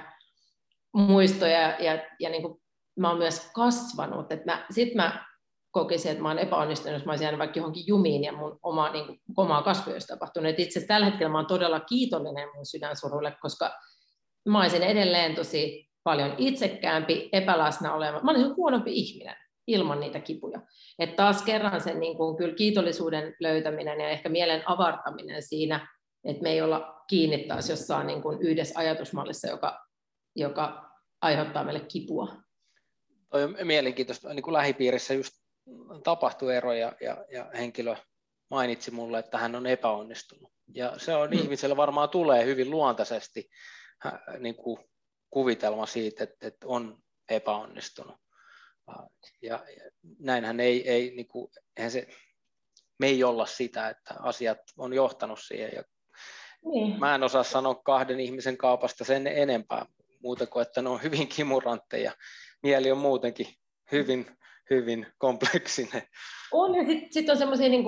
[0.94, 2.60] muistoja ja, ja niin kun,
[2.96, 4.26] mä oon myös kasvanut.
[4.70, 5.24] Sitten mä
[5.72, 8.92] kokisin, että mä oon epäonnistunut, jos mä olisin jäänyt vaikka johonkin jumiin ja mun oma,
[8.92, 10.50] niin kuin, omaa kasvua olisi tapahtunut.
[10.50, 13.70] Et itse asiassa tällä hetkellä mä oon todella kiitollinen mun sydänsurulle, koska
[14.48, 18.20] mä olisin edelleen tosi paljon itsekäämpi, epäläsnä oleva.
[18.20, 20.60] Mä olen huonompi ihminen ilman niitä kipuja.
[20.98, 25.88] Että taas kerran sen niin kuin, kyllä kiitollisuuden löytäminen ja ehkä mielen avartaminen siinä,
[26.24, 29.86] että me ei olla kiinni taas jossain niin kuin yhdessä ajatusmallissa, joka,
[30.36, 30.90] joka
[31.22, 32.36] aiheuttaa meille kipua.
[33.30, 34.34] Toi on mielenkiintoista.
[34.34, 35.41] Niin kuin lähipiirissä just
[36.04, 37.96] tapahtui ero ja, ja, ja henkilö
[38.50, 40.52] mainitsi mulle, että hän on epäonnistunut.
[40.74, 41.38] Ja se on hmm.
[41.38, 43.50] ihmiselle varmaan tulee hyvin luontaisesti
[44.38, 44.78] niin kuin
[45.30, 46.98] kuvitelma siitä, että, että on
[47.28, 48.16] epäonnistunut.
[49.42, 52.06] Ja, ja näinhän ei, ei niin kuin, eihän se,
[52.98, 55.70] me ei olla sitä, että asiat on johtanut siihen.
[55.74, 55.82] Ja
[56.64, 56.98] niin.
[56.98, 59.86] Mä en osaa sanoa kahden ihmisen kaupasta sen enempää,
[60.22, 62.12] muuta kuin että ne on hyvin kimurantteja.
[62.62, 63.46] Mieli on muutenkin
[63.92, 64.36] hyvin,
[64.70, 66.02] hyvin kompleksinen.
[66.52, 67.84] On, ja sitten sit on semmoisia niin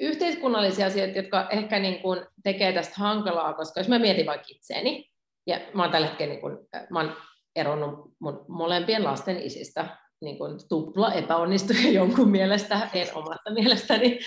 [0.00, 5.10] yhteiskunnallisia asioita, jotka ehkä niin kun tekee tästä hankalaa, koska jos mä mietin vaikka itseäni,
[5.46, 7.16] ja mä oon tällä hetkellä niin kun, mä oon
[7.56, 14.18] eronnut mun molempien lasten isistä, niin kun tupla epäonnistuja jonkun mielestä, en omasta mielestäni,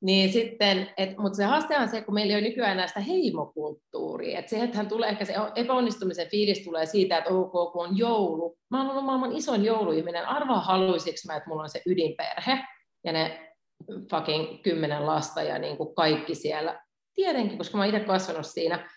[0.00, 4.50] niin sitten, et, mutta se haaste on se, kun meillä on nykyään näistä heimokulttuuria, että
[4.50, 8.58] se, että hän tulee ehkä se epäonnistumisen fiilis tulee siitä, että ok, kun on joulu,
[8.70, 12.58] mä oon ollut maailman isoin jouluihminen, arvaa haluaisiksi mä, että mulla on se ydinperhe,
[13.04, 13.54] ja ne
[14.10, 16.80] fucking kymmenen lasta ja niin kuin kaikki siellä.
[17.14, 18.90] Tietenkin, koska mä oon itse kasvanut siinä.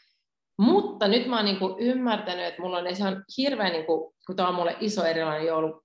[0.61, 4.49] Mutta nyt mä oon niin kuin ymmärtänyt, että mulla on ihan hirveän, kuin, kun tämä
[4.49, 5.83] on mulle iso erilainen joulu,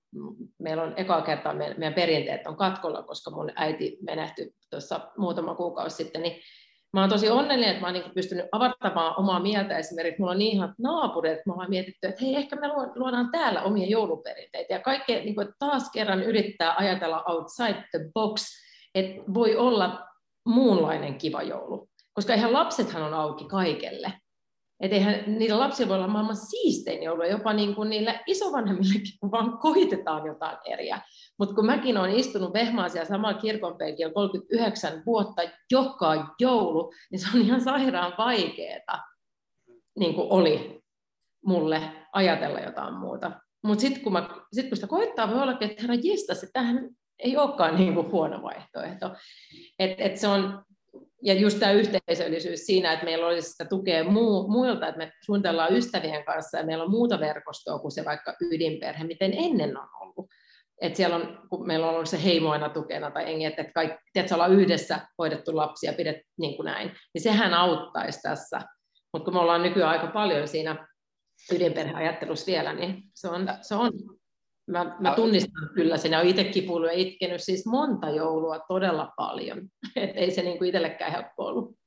[0.59, 5.55] meillä on ekaa kertaa meidän, meidän perinteet on katkolla, koska mun äiti menehtyi tuossa muutama
[5.55, 6.41] kuukausi sitten, niin
[6.93, 9.77] mä oon tosi onnellinen, että mä oon niin pystynyt avartamaan omaa mieltä.
[9.77, 13.31] Esimerkiksi mulla on niin ihan naapurit, että mä oon mietitty, että hei, ehkä me luodaan
[13.31, 14.73] täällä omia jouluperinteitä.
[14.73, 18.45] Ja kaikki niin taas kerran yrittää ajatella outside the box,
[18.95, 20.07] että voi olla
[20.45, 21.89] muunlainen kiva joulu.
[22.13, 24.13] Koska eihän lapsethan on auki kaikelle.
[24.79, 29.31] Että eihän niillä lapsilla voi olla maailman siistein joulu, jopa niin kuin niillä isovanhemmillekin, kun
[29.31, 31.01] vaan koitetaan jotain eriä.
[31.39, 37.27] Mutta kun mäkin olen istunut vehmaan siellä samalla kirkonpenkillä 39 vuotta joka joulu, niin se
[37.35, 39.03] on ihan sairaan vaikeaa,
[39.99, 40.81] niin kuin oli
[41.45, 41.81] mulle
[42.13, 43.31] ajatella jotain muuta.
[43.63, 44.13] Mutta sitten kun,
[44.53, 48.11] sit kun sitä koittaa, voi olla, että herra jestas, että tämähän ei olekaan niin kuin
[48.11, 49.15] huono vaihtoehto.
[49.79, 50.65] Et, et se on,
[51.21, 55.73] ja just tämä yhteisöllisyys siinä, että meillä olisi sitä tukea muu, muilta, että me suunnitellaan
[55.73, 60.29] ystävien kanssa ja meillä on muuta verkostoa kuin se vaikka ydinperhe, miten ennen on ollut.
[60.81, 64.35] Et siellä on, kun meillä on ollut se heimoina tukena tai engi, että kaikki, tiedätkö,
[64.35, 68.61] ollaan yhdessä hoidettu lapsia, pidet niin kuin näin, niin sehän auttaisi tässä.
[69.13, 70.87] Mutta kun me ollaan nykyään aika paljon siinä
[71.51, 73.91] ydinperheajattelussa vielä, niin se on, se on
[74.67, 79.13] Mä, mä tunnistan kyllä sen, ja olen itse kipuillut ja itkenyt siis monta joulua todella
[79.17, 79.57] paljon,
[79.95, 81.77] että ei se niin kuin itsellekään helppo ollut.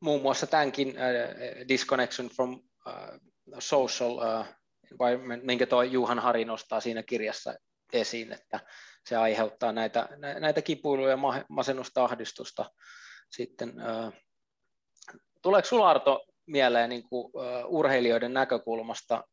[0.00, 3.20] Muun muassa tämänkin uh, disconnection from uh,
[3.58, 4.46] social uh,
[4.92, 7.54] environment, minkä tuo Juhan Hari nostaa siinä kirjassa
[7.92, 8.60] esiin, että
[9.08, 10.08] se aiheuttaa näitä,
[10.40, 11.18] näitä kipuiluja,
[11.48, 12.70] masennusta, ahdistusta.
[13.30, 14.12] Sitten, uh,
[15.42, 19.24] tuleeko sinulla Arto mieleen niin kuin, uh, urheilijoiden näkökulmasta,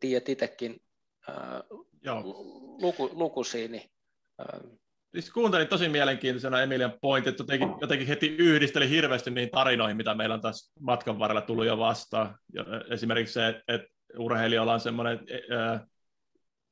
[0.00, 0.80] tiedät itsekin
[2.80, 3.90] luku, lukuisia, niin
[5.14, 10.14] Siis kuuntelin tosi mielenkiintoisena Emilian pointti, että jotenkin, jotenkin heti yhdisteli hirveästi niihin tarinoihin, mitä
[10.14, 12.38] meillä on tässä matkan varrella tullut jo vastaan.
[12.52, 13.88] Ja esimerkiksi se, että,
[14.18, 15.20] urheilijoilla on semmoinen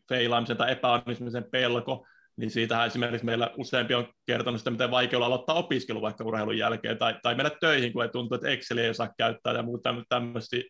[0.08, 2.06] feilaamisen tai epäonnistumisen pelko,
[2.36, 6.58] niin siitähän esimerkiksi meillä useampi on kertonut sitä, miten vaikea olla aloittaa opiskelu vaikka urheilun
[6.58, 9.94] jälkeen, tai, tai mennä töihin, kun ei tuntuu, että Excel ei osaa käyttää ja muuta
[10.08, 10.62] tämmöisiä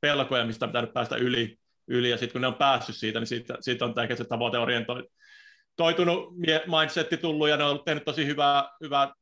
[0.00, 1.56] pelkoja, mistä pitää nyt päästä yli
[1.88, 6.34] yli, ja sitten kun ne on päässyt siitä, niin siitä, siitä on ehkä se tavoiteorientoitunut
[6.66, 9.12] mindsetti tullut, ja ne on tehnyt tosi hyvää, hyvää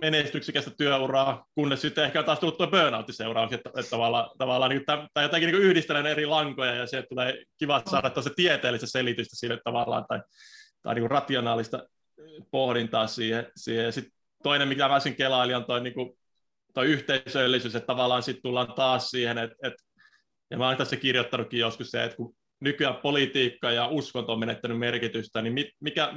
[0.00, 4.70] menestyksikästä työuraa, kunnes sitten ehkä on taas tullut tuo burnout seuraus, että, että tavallaan, tavallaan
[4.70, 9.36] niin, tai jotenkin niin yhdistelen eri lankoja, ja se tulee kiva saada tosi tieteellistä selitystä
[9.36, 10.20] sille tavallaan, tai,
[10.82, 11.86] tai niin rationaalista
[12.50, 13.46] pohdintaa siihen.
[13.56, 13.92] siihen.
[13.92, 14.12] Sitten
[14.42, 15.94] toinen, mikä mä sen kelailin, on toi, niin
[16.84, 19.84] yhteisöllisyys, että tavallaan sitten tullaan taas siihen, että, että
[20.54, 24.78] ja mä olen tässä kirjoittanutkin joskus se, että kun nykyään politiikka ja uskonto on menettänyt
[24.78, 26.14] merkitystä, niin mikä,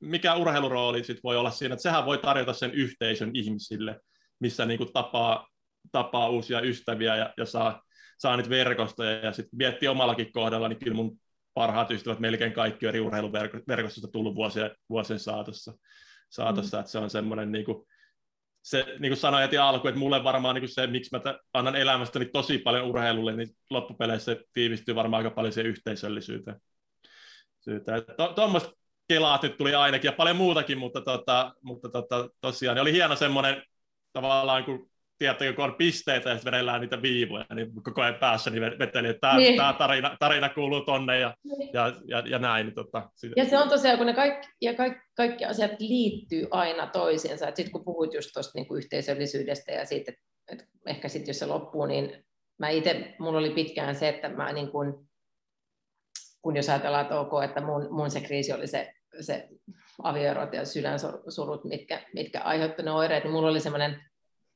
[0.00, 4.00] mikä urheilurooli sit voi olla siinä, että sehän voi tarjota sen yhteisön ihmisille,
[4.40, 5.48] missä niin kuin tapaa,
[5.92, 7.82] tapaa uusia ystäviä ja, ja saa,
[8.18, 11.18] saa niitä verkostoja ja sitten miettii omallakin kohdalla, niin kyllä mun
[11.54, 15.72] parhaat ystävät melkein kaikki eri urheiluverkostosta tullut vuosien, vuosien saatossa,
[16.30, 16.80] saatossa mm.
[16.80, 17.84] että se on semmoinen niin kuin,
[18.68, 21.76] se, niin kuin sanoin heti alkuun, että mulle varmaan niin kuin se, miksi mä annan
[21.76, 26.60] elämästäni tosi paljon urheilulle, niin loppupeleissä se tiivistyy varmaan aika paljon siihen yhteisöllisyyteen.
[28.34, 28.76] Tuommoista to,
[29.08, 33.16] kelaat nyt tuli ainakin ja paljon muutakin, mutta, tota, mutta tota, tosiaan niin oli hieno
[33.16, 33.62] semmoinen
[34.12, 38.50] tavallaan, kun tiedättekö, kun on pisteitä ja sitten vedellään niitä viivoja, niin koko ajan päässä
[38.50, 39.56] niin veteli, että tämä, niin.
[39.56, 41.70] tämä tarina, tarina kuuluu tonne ja, niin.
[41.72, 42.66] ja, ja, ja näin.
[42.66, 46.86] Niin tota, ja se on tosiaan, kun ne kaikki, ja kaikki, kaikki asiat liittyy aina
[46.86, 47.46] toisiinsa.
[47.46, 51.46] Sitten kun puhuit just tuosta niin yhteisöllisyydestä ja siitä, että, että ehkä sitten jos se
[51.46, 52.24] loppuu, niin
[52.58, 55.08] mä itse, mulla oli pitkään se, että mä niin kun,
[56.42, 59.48] kun jos ajatellaan, että ok, että mun, mun se kriisi oli se, se
[60.02, 64.02] avioerot ja sydänsurut, mitkä, mitkä aiheuttavat ne oireet, niin mulla oli semmoinen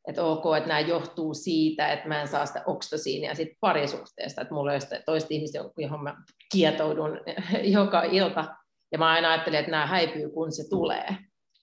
[0.09, 4.55] että ok, että nämä johtuu siitä, että mä en saa sitä oksitosiinia sit parisuhteesta, että
[4.55, 6.17] mulla on sitä toista ihmistä, johon mä
[6.53, 7.21] kietoudun
[7.79, 8.45] joka ilta,
[8.93, 11.17] ja mä aina ajattelin, että nämä häipyy, kun se tulee.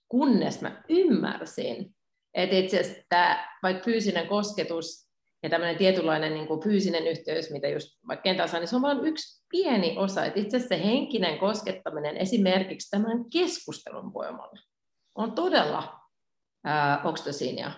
[0.07, 1.95] kunnes mä ymmärsin,
[2.33, 5.09] että itse asiassa tämä, vaikka fyysinen kosketus
[5.43, 9.05] ja tämmöinen tietynlainen niin kuin fyysinen yhteys, mitä just vaikka kentällä niin se on vain
[9.05, 10.25] yksi pieni osa.
[10.25, 14.59] Että itse asiassa se henkinen koskettaminen esimerkiksi tämän keskustelun voimalla
[15.15, 15.99] on todella
[16.63, 17.71] ää, oksitosiinia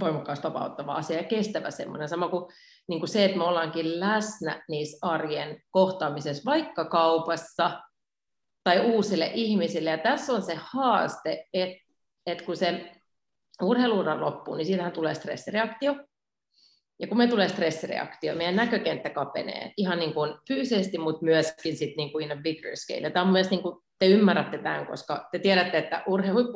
[0.00, 2.08] voimakkaasti vapauttava asia ja kestävä semmoinen.
[2.08, 2.52] Sama kuin,
[2.88, 7.82] niin kuin se, että me ollaankin läsnä niissä arjen kohtaamisessa, vaikka kaupassa
[8.64, 9.90] tai uusille ihmisille.
[9.90, 11.94] Ja tässä on se haaste, että,
[12.26, 12.92] että kun se
[13.62, 15.96] urheiluuran loppuu, niin siitähän tulee stressireaktio.
[16.98, 21.96] Ja kun me tulee stressireaktio, meidän näkökenttä kapenee ihan niin kuin fyysisesti, mutta myöskin sit
[21.96, 23.10] niin kuin in a bigger scale.
[23.10, 26.52] Tämä on myös, niin kuin te ymmärrätte tämän, koska te tiedätte, että urheilu,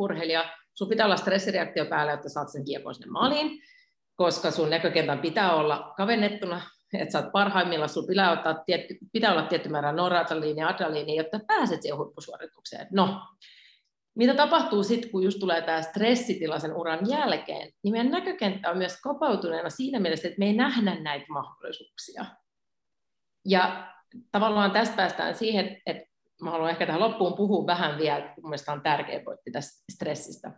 [0.75, 3.63] sun pitää olla stressireaktio päällä, jotta saat sen kiekon sinne maaliin,
[4.17, 6.63] koska sun näkökentän pitää olla kavennettuna,
[6.95, 11.23] että sä oot parhaimmilla, sun pitää, ottaa tietty, pitää olla tietty määrä noradrenaliinia ja adrenaliinia,
[11.23, 12.87] jotta pääset siihen huippusuoritukseen.
[12.93, 13.21] No,
[14.15, 18.79] mitä tapahtuu sitten, kun just tulee tämä stressitila sen uran jälkeen, niin meidän näkökenttä on
[18.79, 22.25] myös kopautuneena siinä mielessä, että me ei nähdä näitä mahdollisuuksia.
[23.45, 23.93] Ja
[24.33, 26.10] tavallaan tästä päästään siihen, että
[26.43, 30.51] mä haluan ehkä tähän loppuun puhua vähän vielä, kun mielestäni on tärkeä pointti tästä stressistä.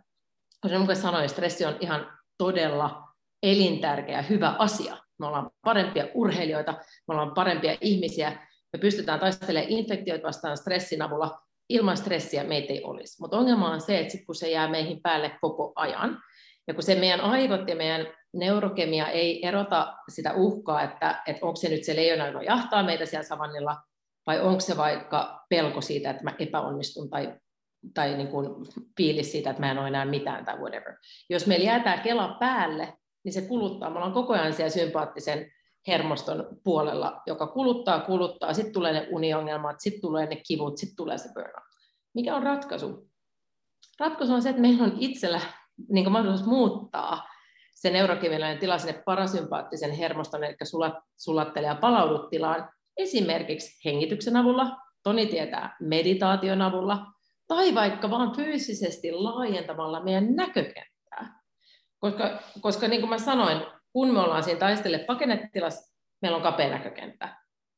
[0.61, 3.03] Koska niin kuin sanoin, stressi on ihan todella
[3.43, 4.97] elintärkeä, hyvä asia.
[5.19, 6.71] Me ollaan parempia urheilijoita,
[7.07, 12.83] me ollaan parempia ihmisiä, me pystytään taistelemaan infektioita vastaan stressin avulla, ilman stressiä meitä ei
[12.83, 13.21] olisi.
[13.21, 16.21] Mutta ongelma on se, että sit kun se jää meihin päälle koko ajan,
[16.67, 21.55] ja kun se meidän aivot ja meidän neurokemia ei erota sitä uhkaa, että, että onko
[21.55, 23.77] se nyt se leijona, joka jahtaa meitä siellä savannilla,
[24.25, 27.33] vai onko se vaikka pelko siitä, että mä epäonnistun tai,
[27.93, 28.47] tai niin kuin
[28.97, 30.93] fiilis siitä, että mä en ole enää mitään tai whatever.
[31.29, 32.93] Jos meillä jää tämä kela päälle,
[33.23, 33.89] niin se kuluttaa.
[33.89, 35.51] Me ollaan koko ajan siellä sympaattisen
[35.87, 41.17] hermoston puolella, joka kuluttaa, kuluttaa, sitten tulee ne uniongelmat, sitten tulee ne kivut, sitten tulee
[41.17, 41.67] se burnout.
[42.13, 43.09] Mikä on ratkaisu?
[43.99, 45.41] Ratkaisu on se, että meillä on itsellä
[45.89, 47.27] niin mahdollisuus muuttaa
[47.75, 54.77] se neurokemiallinen tila sinne parasympaattisen hermoston, eli sulat, sulattele ja palaudut tilaan, esimerkiksi hengityksen avulla,
[55.03, 57.05] Toni tietää meditaation avulla,
[57.47, 61.41] tai vaikka vaan fyysisesti laajentamalla meidän näkökenttää.
[61.99, 63.57] Koska, koska niin kuin mä sanoin,
[63.93, 67.37] kun me ollaan siinä taistelle pakennetilassa, meillä on kapea näkökenttä.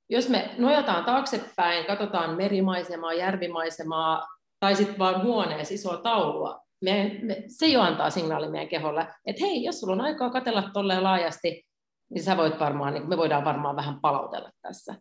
[0.10, 4.28] Jos me nojataan taaksepäin, katsotaan merimaisemaa, järvimaisemaa
[4.60, 9.46] tai sitten vaan huoneessa isoa taulua, me, me, se jo antaa signaali meidän keholle, että
[9.46, 11.66] hei, jos sulla on aikaa katella tolleen laajasti,
[12.10, 14.96] niin sä voit varmaan, niin me voidaan varmaan vähän palautella tässä.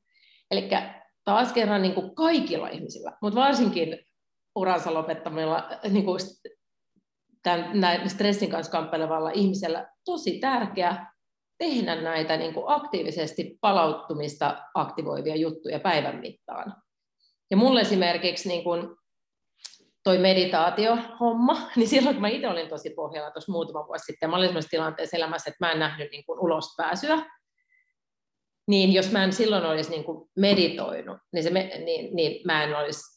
[0.54, 0.68] Eli
[1.24, 3.98] taas kerran niin kuin kaikilla ihmisillä, mutta varsinkin
[4.56, 6.20] uransa lopettamilla niin kuin
[7.42, 11.06] tämän, näin stressin kanssa kamppailevalla ihmisellä tosi tärkeä
[11.58, 16.76] tehdä näitä niin kuin aktiivisesti palauttumista aktivoivia juttuja päivän mittaan.
[17.50, 18.96] Ja mulle esimerkiksi niin kuin
[20.04, 24.36] toi meditaatio-homma, niin silloin kun mä itse olin tosi pohjalla tuossa muutama vuosi sitten, mä
[24.36, 27.18] olin sellaisessa tilanteessa elämässä, että mä en nähnyt niin kuin ulospääsyä,
[28.66, 32.64] niin jos mä en silloin olisi niin kuin meditoinut, niin, se me, niin, niin mä
[32.64, 33.14] en olisi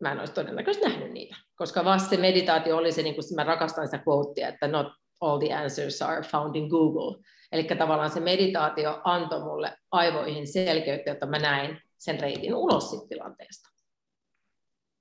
[0.00, 3.44] mä en olisi todennäköisesti nähnyt niitä, koska vasta se meditaatio oli se, niin kuin mä
[3.44, 4.86] rakastan sitä quotea, että not
[5.20, 7.22] all the answers are found in Google.
[7.52, 13.06] Eli tavallaan se meditaatio antoi mulle aivoihin selkeyttä, jotta mä näin sen reitin ulos siitä
[13.08, 13.68] tilanteesta.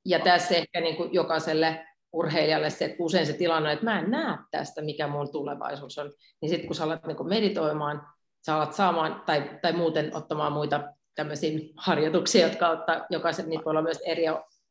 [0.06, 4.12] Ja tässä ehkä niin kuin jokaiselle urheilijalle se, että usein se tilanne, että mä en
[4.12, 8.13] näe tästä, mikä mun tulevaisuus on, niin sitten kun sä alat niin meditoimaan,
[8.46, 10.84] sä alat saamaan tai, tai muuten ottamaan muita
[11.16, 14.24] tämmöisiä harjoituksia, jotka ottaa, jokaisen niitä voi olla myös eri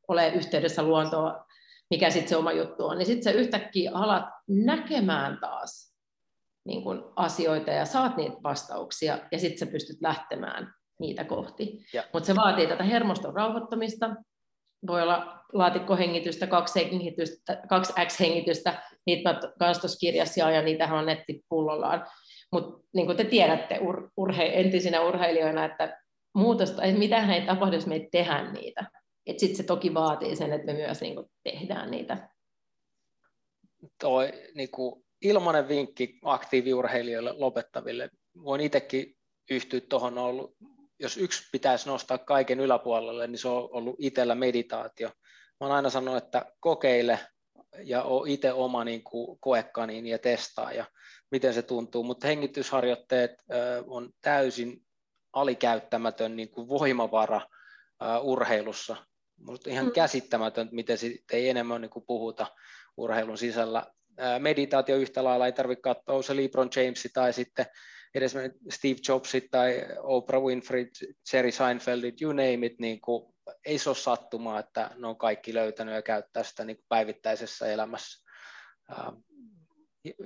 [0.08, 1.44] ole yhteydessä luontoa,
[1.90, 5.92] mikä sitten se oma juttu on, niin sitten sä yhtäkkiä alat näkemään taas
[6.64, 11.86] niin kun asioita ja saat niitä vastauksia ja sitten sä pystyt lähtemään niitä kohti.
[12.12, 14.10] Mutta se vaatii tätä hermoston rauhoittamista,
[14.86, 21.06] voi olla laatikkohengitystä, kaksi, hengitystä, kaksi X-hengitystä, niitä mä kanssa tuossa kirjassa ja niitähän on
[21.06, 22.06] nettipullollaan.
[22.52, 26.02] Mutta niin kuin te tiedätte ur, urhe, entisinä urheilijoina, että
[26.34, 28.84] muutosta, että mitä ei tapahdu, jos me ei tehdä niitä.
[29.26, 32.28] Sitten se toki vaatii sen, että me myös niin kuin, tehdään niitä.
[34.00, 35.04] Toi niin kuin,
[35.68, 38.10] vinkki aktiiviurheilijoille lopettaville.
[38.44, 39.16] Voin itsekin
[39.50, 40.56] yhtyä tuohon ollut,
[40.98, 45.08] jos yksi pitäisi nostaa kaiken yläpuolelle, niin se on ollut itsellä meditaatio.
[45.08, 47.18] Mä oon aina sanonut, että kokeile
[47.84, 49.38] ja ole itse oma niin kuin,
[50.06, 50.84] ja testaa ja
[51.32, 53.30] miten se tuntuu, mutta hengitysharjoitteet
[53.86, 54.82] on täysin
[55.32, 57.40] alikäyttämätön niin kuin voimavara
[58.22, 58.96] urheilussa.
[59.38, 59.92] Minusta ihan mm.
[59.92, 62.46] käsittämätöntä, miten siitä ei enemmän niin kuin puhuta
[62.96, 63.86] urheilun sisällä.
[64.38, 67.66] Meditaatio yhtä lailla ei tarvitse katsoa se LeBron James tai sitten
[68.14, 68.34] edes
[68.70, 70.90] Steve Jobs tai Oprah Winfrey,
[71.32, 73.34] Jerry Seinfeld, you name it, niin kuin
[73.66, 77.66] ei se ole sattumaa, että ne on kaikki löytänyt ja käyttää sitä niin kuin päivittäisessä
[77.66, 78.28] elämässä.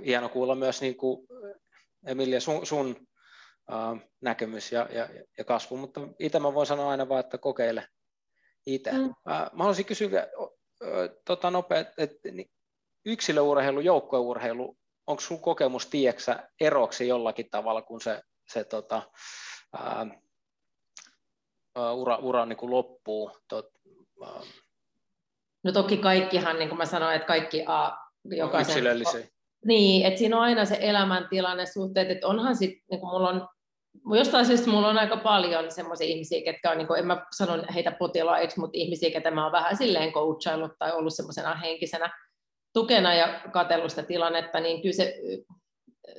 [0.04, 1.26] Hieno kuulla myös niin kuin
[2.06, 3.06] Emilia sun, sun
[3.70, 5.08] ää, näkemys ja, ja,
[5.38, 7.88] ja kasvu, mutta itse mä voin sanoa aina vaan, että kokeile
[8.66, 8.92] itse.
[8.92, 9.14] Mm.
[9.26, 10.26] Ää, mä haluaisin kysyä
[11.24, 12.28] tota nopea, että
[13.04, 19.02] yksilöurheilu, joukkourheilu, onko sun kokemus, tiedäksä, eroksi jollakin tavalla, kun se, se tota,
[19.72, 20.06] ää,
[21.92, 23.30] ura, ura niin kuin loppuu?
[23.48, 23.70] Tot,
[24.24, 24.40] ää...
[25.64, 27.92] No toki kaikkihan, niin kuin mä sanoin, että kaikki a,
[28.24, 28.84] jokaisen...
[29.66, 33.48] Niin, että siinä on aina se elämäntilanne suhteet, että onhan sitten, niin mulla on
[34.18, 37.64] jostain syystä mulla on aika paljon semmoisia ihmisiä, ketkä on, niin kuin, en mä sano
[37.74, 42.10] heitä potilaiksi, mutta ihmisiä, ketä mä oon vähän silleen coachaillut tai ollut semmoisena henkisenä
[42.72, 45.14] tukena ja katsellut sitä tilannetta, niin kyllä se,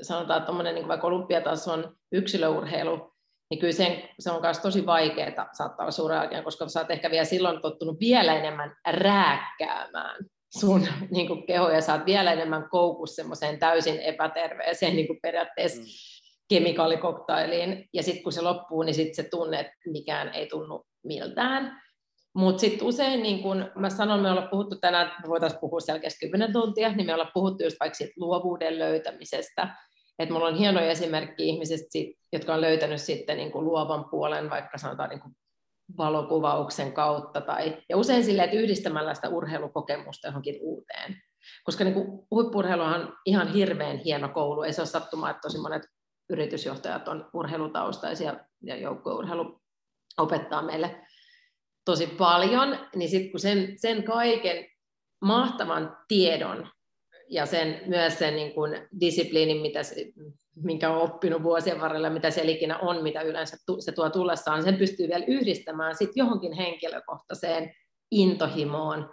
[0.01, 3.13] sanotaan, että niin vaikka olympiatason yksilöurheilu,
[3.49, 6.91] niin kyllä sen, se on myös tosi vaikeaa saattaa olla suuren jälkeen, koska sä oot
[6.91, 12.69] ehkä vielä silloin tottunut vielä enemmän rääkkäämään sun niin kuin keho ja saat vielä enemmän
[12.69, 15.87] koukussa semmoiseen täysin epäterveeseen niin kuin periaatteessa mm.
[16.49, 17.89] kemikaalikoktailiin.
[17.93, 21.81] Ja sitten kun se loppuu, niin sitten se tunne, että mikään ei tunnu miltään.
[22.35, 26.25] Mutta sitten usein, niin kun mä sanon, me ollaan puhuttu tänään, me voitaisiin puhua selkeästi
[26.25, 29.75] 10 tuntia, niin me ollaan puhuttu just vaikka siitä luovuuden löytämisestä.
[30.19, 31.99] Että mulla on hienoja esimerkki ihmisistä,
[32.33, 35.33] jotka on löytänyt sitten niin kuin luovan puolen, vaikka sanotaan niin kuin
[35.97, 37.41] valokuvauksen kautta.
[37.41, 41.21] Tai, ja usein sille, että yhdistämällä sitä urheilukokemusta johonkin uuteen.
[41.63, 41.95] Koska niin
[42.31, 44.63] huippurheilu on ihan hirveän hieno koulu.
[44.63, 45.81] Ei se ole sattumaa, että tosi monet
[46.29, 49.61] yritysjohtajat on urheilutaustaisia ja joukkueurheilu
[50.17, 51.01] opettaa meille
[51.85, 54.65] tosi paljon, niin sitten kun sen, sen kaiken
[55.21, 56.69] mahtavan tiedon
[57.29, 59.95] ja sen, myös sen niin kuin disipliinin, mitä se,
[60.63, 64.77] minkä on oppinut vuosien varrella, mitä se ikinä on, mitä yleensä se tuo tullessaan, sen
[64.77, 67.73] pystyy vielä yhdistämään sit johonkin henkilökohtaiseen
[68.11, 69.09] intohimoon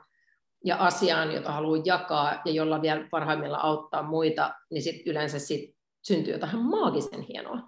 [0.65, 5.75] ja asiaan, jota haluaa jakaa ja jolla vielä parhaimmillaan auttaa muita, niin sitten yleensä sit
[6.03, 7.59] syntyy jotain maagisen hienoa.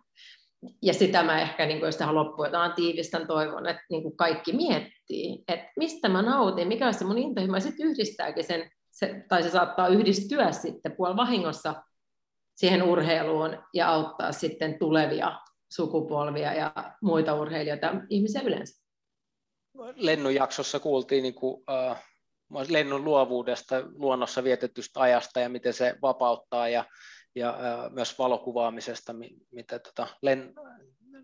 [0.82, 4.16] Ja sitä mä ehkä, niin kuin, jos tähän loppuun jotain tiivistän, toivon, että niin kuin
[4.16, 8.70] kaikki miettii, että mistä mä nautin, mikä on se mun intohimo, ja sitten yhdistääkin sen,
[8.98, 11.82] se, tai se saattaa yhdistyä sitten puol vahingossa
[12.54, 15.40] siihen urheiluun ja auttaa sitten tulevia
[15.72, 18.86] sukupolvia ja muita urheilijoita, ihmisiä yleensä.
[19.94, 22.02] Lennun jaksossa kuultiin niin kuin, äh,
[22.68, 26.84] lennun luovuudesta, luonnossa vietetystä ajasta ja miten se vapauttaa ja
[27.34, 29.12] ja äh, myös valokuvaamisesta,
[29.50, 30.54] mitä tota, Len,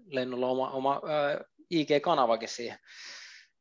[0.07, 2.79] Lennolla on oma, oma äh, IG-kanavakin siihen.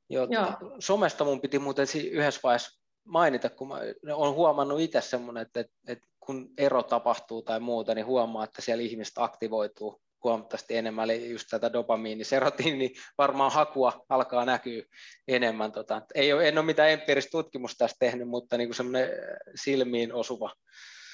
[0.10, 3.80] Jotta, somesta mun piti muuten yhdessä vaiheessa mainita, kun mä
[4.14, 8.84] olen huomannut itse semmoinen, että, että, kun ero tapahtuu tai muuta, niin huomaa, että siellä
[8.84, 14.84] ihmiset aktivoituu huomattavasti enemmän, eli just tätä dopamiiniserotiin, niin varmaan hakua alkaa näkyä
[15.28, 15.72] enemmän.
[15.72, 19.10] Tota, ei ole, en ole mitään empiiristä tutkimusta tästä tehnyt, mutta niin kuin semmoinen
[19.56, 20.54] silmiin osuva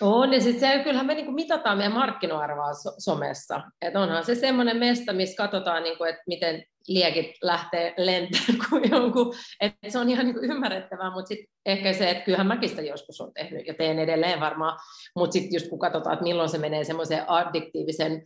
[0.02, 3.62] on, ja sitten se, kyllähän me niin mitataan meidän markkinoarvoa so- somessa.
[3.82, 8.92] Et onhan se semmoinen mesta, missä katsotaan, niin kuin, että miten liekit lähtee lentämään kuin
[8.92, 9.34] jonkun.
[9.62, 12.82] Et se on ihan niin kuin ymmärrettävää, mutta sitten ehkä se, että kyllähän mäkin sitä
[12.82, 14.80] joskus on tehnyt ja teen edelleen varmaan,
[15.16, 18.26] mutta sitten just kun katsotaan, että milloin se menee semmoiseen addiktiivisen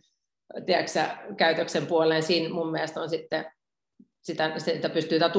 [0.66, 1.00] tiedätkö,
[1.36, 3.44] käytöksen puoleen, siinä mun mielestä on sitten
[4.22, 5.38] sitä, sitä pystyy tätä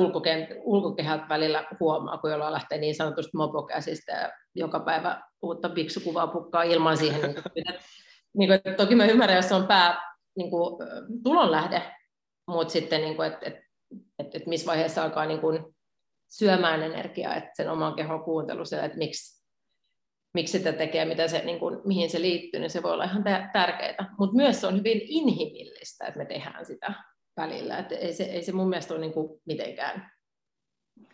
[0.63, 6.63] ulkokehältä välillä huomaa, kun jollain lähtee niin sanotusti mopokäsistä ja joka päivä uutta piksukuvaa pukkaa
[6.63, 7.21] ilman siihen.
[7.21, 7.53] niin kuin,
[8.38, 10.88] niin kuin, toki mä ymmärrän, jos on pää niin kuin,
[11.23, 11.81] tulonlähde,
[12.47, 13.55] mutta sitten, niin kuin, että et,
[14.19, 15.75] et, et missä vaiheessa alkaa niin kuin,
[16.29, 19.43] syömään energiaa, että sen oman kehon kuuntelu, että miksi,
[20.34, 23.23] miksi sitä tekee, mitä se, niin kuin, mihin se liittyy, niin se voi olla ihan
[23.53, 24.15] tärkeää.
[24.17, 26.93] Mutta myös se on hyvin inhimillistä, että me tehdään sitä
[27.38, 27.77] välillä.
[27.77, 30.11] Että ei, se, ei se mun mielestä ole niin kuin mitenkään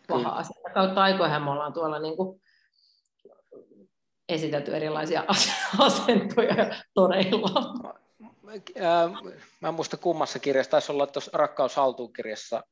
[0.08, 0.72] paha asia.
[0.74, 2.42] Kautta aikoihin me ollaan tuolla niin kuin
[4.28, 5.24] esitelty erilaisia
[5.78, 7.74] asentoja toreilla.
[9.60, 12.62] Mä en muista kummassa kirjassa, taisi olla tuossa Rakkaus haltuun kirjassa,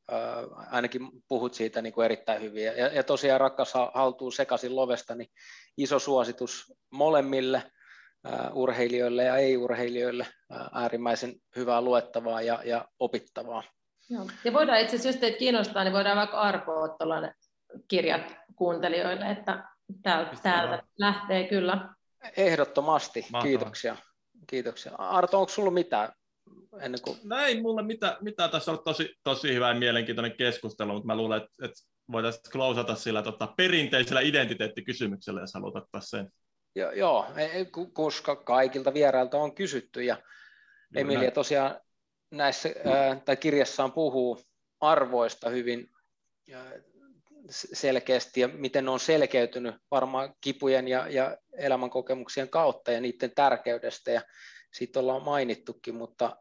[0.71, 2.65] ainakin puhut siitä niin kuin erittäin hyvin.
[2.65, 5.31] Ja, ja tosiaan Rakkaus haltuun sekaisin lovesta, niin
[5.77, 7.63] iso suositus molemmille–
[8.53, 10.27] urheilijoille ja ei-urheilijoille
[10.73, 13.63] äärimmäisen hyvää luettavaa ja, ja opittavaa.
[14.11, 14.27] Joo.
[14.45, 17.35] Ja voidaan itse asiassa, jos teitä kiinnostaa, niin voidaan vaikka arpoa tuollainen
[17.89, 19.65] kirjat kuuntelijoille, että
[20.03, 21.95] täältä, täältä lähtee kyllä.
[22.37, 23.43] Ehdottomasti, Mahtavaa.
[23.43, 23.97] kiitoksia.
[24.47, 24.93] kiitoksia.
[24.99, 26.13] Arto, onko sulla mitään
[26.81, 27.19] ennen kuin...
[27.25, 28.51] No ei mulle mitään, mitään.
[28.51, 32.95] tässä on tosi, tosi hyvä ja mielenkiintoinen keskustelu, mutta mä luulen, että, että voitaisiin klousata
[32.95, 36.31] sillä tota, perinteisellä identiteettikysymyksellä, jos haluat ottaa sen.
[36.79, 40.17] Jo, joo, e, e, koska kaikilta vierailta on kysytty ja
[40.95, 41.81] Emilia tosiaan
[42.31, 42.69] näissä
[43.25, 44.41] tai kirjassaan puhuu
[44.81, 45.91] arvoista hyvin
[47.51, 54.11] selkeästi ja miten ne on selkeytynyt varmaan kipujen ja, ja elämänkokemuksien kautta ja niiden tärkeydestä
[54.11, 54.23] ja
[54.73, 56.37] siitä ollaan mainittukin, mutta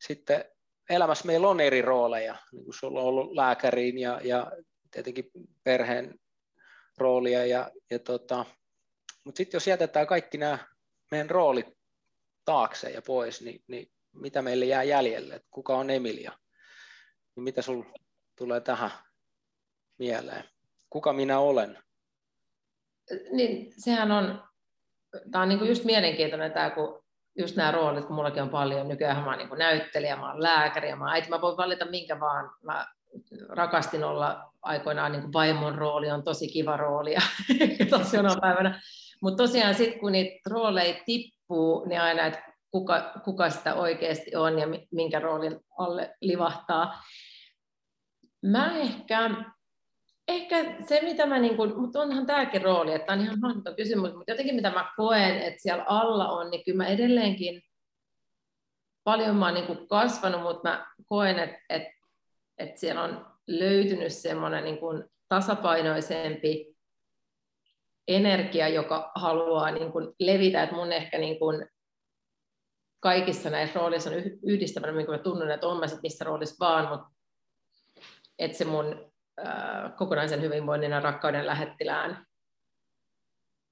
[0.00, 0.44] sitten
[0.90, 4.52] elämässä meillä on eri rooleja, niin kuin sulla on ollut lääkäriin ja, ja
[4.90, 5.30] tietenkin
[5.64, 6.14] perheen
[6.98, 8.44] roolia, ja, ja tota,
[9.26, 10.58] mutta sitten jos jätetään kaikki nämä
[11.10, 11.66] meidän roolit
[12.44, 16.32] taakse ja pois, niin, niin mitä meille jää jäljelle, että kuka on Emilia,
[17.36, 17.86] niin mitä sinulla
[18.36, 18.90] tulee tähän
[19.98, 20.44] mieleen?
[20.90, 21.78] Kuka minä olen?
[23.30, 24.42] Niin, sehän on,
[25.30, 27.04] tämä on niin just mielenkiintoinen tämä, kun
[27.38, 30.94] just nämä roolit, kun mullakin on paljon, nykyään mä oon niin näyttelijä, mä oon lääkäri,
[30.94, 32.86] mä oon äiti, mä voin valita minkä vaan, mä
[33.48, 37.20] rakastin olla aikoinaan niin vaimon rooli, on tosi kiva rooli ja
[37.98, 38.80] tosi päivänä.
[39.26, 44.58] Mutta tosiaan sitten kun niitä rooleja tippuu, niin aina, että kuka, kuka sitä oikeasti on
[44.58, 47.02] ja minkä roolin alle livahtaa.
[48.42, 49.30] Mä ehkä,
[50.28, 54.14] ehkä se, mitä mä, niin kun, mutta onhan tämäkin rooli, että on ihan mahdoton kysymys,
[54.14, 57.62] mutta jotenkin mitä mä koen, että siellä alla on, niin kyllä mä edelleenkin
[59.04, 61.90] paljon mä oon niin kasvanut, mutta mä koen, että, että,
[62.58, 64.78] että siellä on löytynyt semmoinen niin
[65.28, 66.75] tasapainoisempi
[68.08, 71.66] energia, joka haluaa niin kuin levitä, että mun ehkä niin kuin
[73.00, 77.16] kaikissa näissä roolissa on yhdistävänä, kuin mä tunnen, että on mä missä roolissa vaan, mutta
[78.38, 79.12] että se mun
[79.46, 82.26] äh, kokonaisen hyvinvoinnin ja rakkauden lähettilään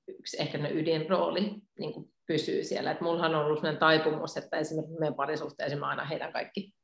[0.09, 2.91] yksi ehkä ne ydinrooli niin kuin pysyy siellä.
[2.91, 6.75] Et mullahan on ollut sellainen taipumus, että esimerkiksi meidän parisuhteessa mä aina heidän kaikki,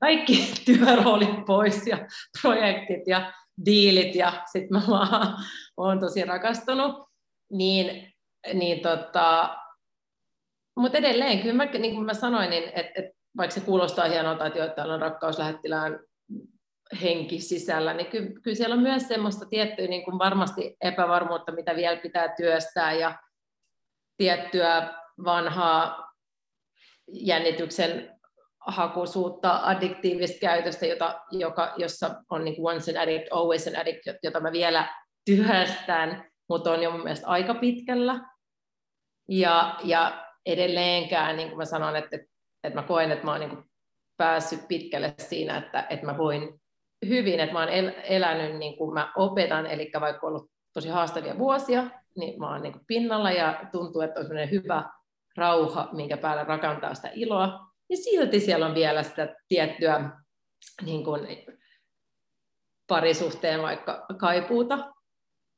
[0.00, 1.98] kaikki työroolit pois ja
[2.42, 3.32] projektit ja
[3.66, 5.44] diilit ja sitten mä vaan
[5.76, 7.08] olen tosi rakastunut.
[7.52, 8.12] Niin,
[8.54, 9.56] niin tota,
[10.76, 13.04] mutta edelleen, kyllä mä, niin kuin mä sanoin, niin et, et,
[13.36, 16.00] vaikka se kuulostaa hienolta, että täällä on rakkauslähettilään
[17.02, 21.76] henki sisällä, niin kyllä, kyllä siellä on myös semmoista tiettyä niin kuin varmasti epävarmuutta, mitä
[21.76, 23.18] vielä pitää työstää ja
[24.16, 26.12] tiettyä vanhaa
[27.08, 28.16] jännityksen
[28.66, 34.02] hakuisuutta, addiktiivista käytöstä, jota, joka, jossa on niin kuin once an addict, always an addict,
[34.22, 34.88] jota mä vielä
[35.26, 38.20] työstän, mutta on jo mun mielestä aika pitkällä.
[39.28, 42.16] Ja, ja edelleenkään, niin kuin mä sanon, että,
[42.64, 43.64] että mä koen, että mä oon niin
[44.16, 46.60] päässyt pitkälle siinä, että, että mä voin
[47.08, 51.38] hyvin, että mä oon el, elänyt niin kuin mä opetan, eli vaikka ollut tosi haastavia
[51.38, 54.90] vuosia, niin mä oon niin pinnalla ja tuntuu, että on hyvä
[55.36, 60.10] rauha, minkä päällä rakentaa sitä iloa, niin silti siellä on vielä sitä tiettyä
[60.84, 61.28] niin kuin,
[62.86, 64.92] parisuhteen vaikka kaipuuta.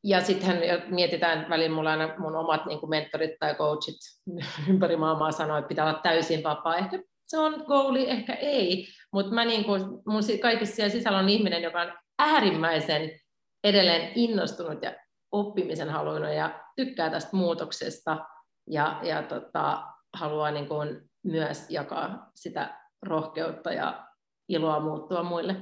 [0.04, 3.96] Ja sitten mietitään, välillä mulla aina mun omat niin kuin mentorit tai coachit
[4.70, 6.76] ympäri maailmaa sanoo, että pitää olla täysin vapaa.
[6.76, 11.28] Ehkä se on goali, ehkä ei, mutta mä niin kuin, mun kaikissa siellä sisällä on
[11.28, 13.20] ihminen, joka on äärimmäisen
[13.64, 14.94] edelleen innostunut ja
[15.32, 18.26] oppimisen haluinen ja tykkää tästä muutoksesta
[18.66, 24.06] ja, ja tota, haluaa niin kuin myös jakaa sitä rohkeutta ja
[24.48, 25.56] iloa muuttua muille.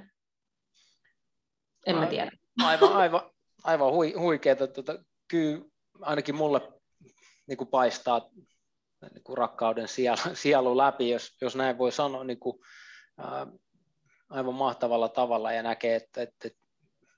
[1.87, 2.31] En mä tiedä.
[2.65, 3.21] Aivan, aivan,
[3.67, 4.67] aivan hui, huikeeta.
[4.67, 4.99] Tuota,
[5.29, 5.65] kyllä
[6.01, 6.73] ainakin mulle
[7.47, 8.31] niin kuin paistaa
[9.13, 12.59] niin kuin rakkauden sielu, sielu läpi, jos, jos näin voi sanoa niin kuin,
[13.19, 13.47] ää,
[14.29, 16.59] aivan mahtavalla tavalla ja näkee, että, että, että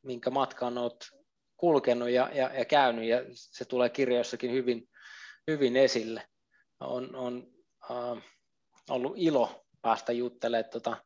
[0.03, 1.09] minkä matkan olet
[1.57, 4.89] kulkenut ja, ja, ja käynyt ja se tulee kirjoissakin hyvin,
[5.51, 6.29] hyvin esille.
[6.81, 7.47] On, on
[7.91, 8.23] äh,
[8.91, 10.71] ollut ilo päästä juttelemaan.
[10.71, 10.97] Tota,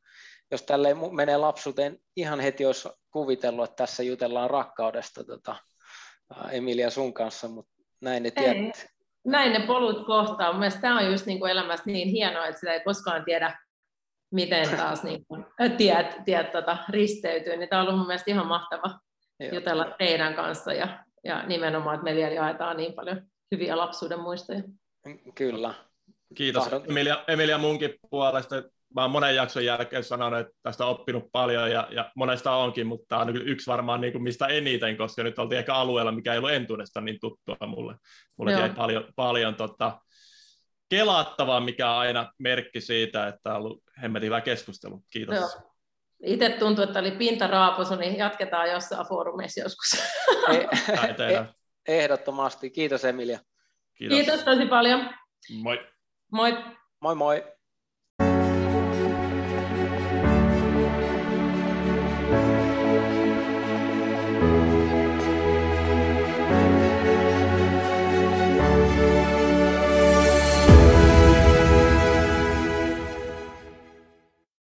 [0.53, 5.57] jos tälle menee lapsuuteen, ihan heti olisi kuvitellut, että tässä jutellaan rakkaudesta tota,
[6.51, 8.87] Emilia sun kanssa, mutta näin ne tiedät.
[9.25, 10.53] Näin ne polut kohtaa.
[10.53, 13.59] Mielestäni tämä on just niin kuin elämässä niin hienoa, että sitä ei koskaan tiedä,
[14.33, 15.47] miten taas niin kuin,
[15.77, 17.57] tiet, tiet tota, risteytyy.
[17.57, 18.99] Niin tämä on ollut mun mielestä ihan mahtava
[19.53, 23.23] jutella teidän kanssa ja, ja nimenomaan, että me vielä jaetaan niin paljon
[23.55, 24.63] hyviä lapsuuden muistoja.
[25.35, 25.75] Kyllä.
[26.35, 28.63] Kiitos Emilia, Emilia munkin puolesta.
[28.95, 32.87] Mä oon monen jakson jälkeen sanonut, että tästä on oppinut paljon ja, ja monesta onkin,
[32.87, 36.33] mutta tämä on yksi varmaan niin kuin mistä eniten, koska nyt oltiin ehkä alueella, mikä
[36.33, 37.95] ei ollut entuudesta niin tuttua mulle.
[38.37, 40.01] Mulle jäi paljon, paljon tota,
[40.89, 45.05] kelattavaa, mikä on aina merkki siitä, että on ollut hemmetin hyvä keskustelu.
[45.13, 45.37] Kiitos.
[45.37, 45.73] Joo.
[46.23, 50.03] Itse tuntuu, että oli pintaraaposu, niin jatketaan jossain foorumeissa joskus.
[50.49, 50.55] E-
[51.35, 51.47] e-
[51.89, 52.71] ehdottomasti.
[52.71, 53.39] Kiitos Emilia.
[53.95, 54.19] Kiitos.
[54.19, 55.11] Kiitos tosi paljon.
[55.63, 55.87] Moi.
[56.33, 56.53] Moi.
[57.01, 57.53] Moi moi.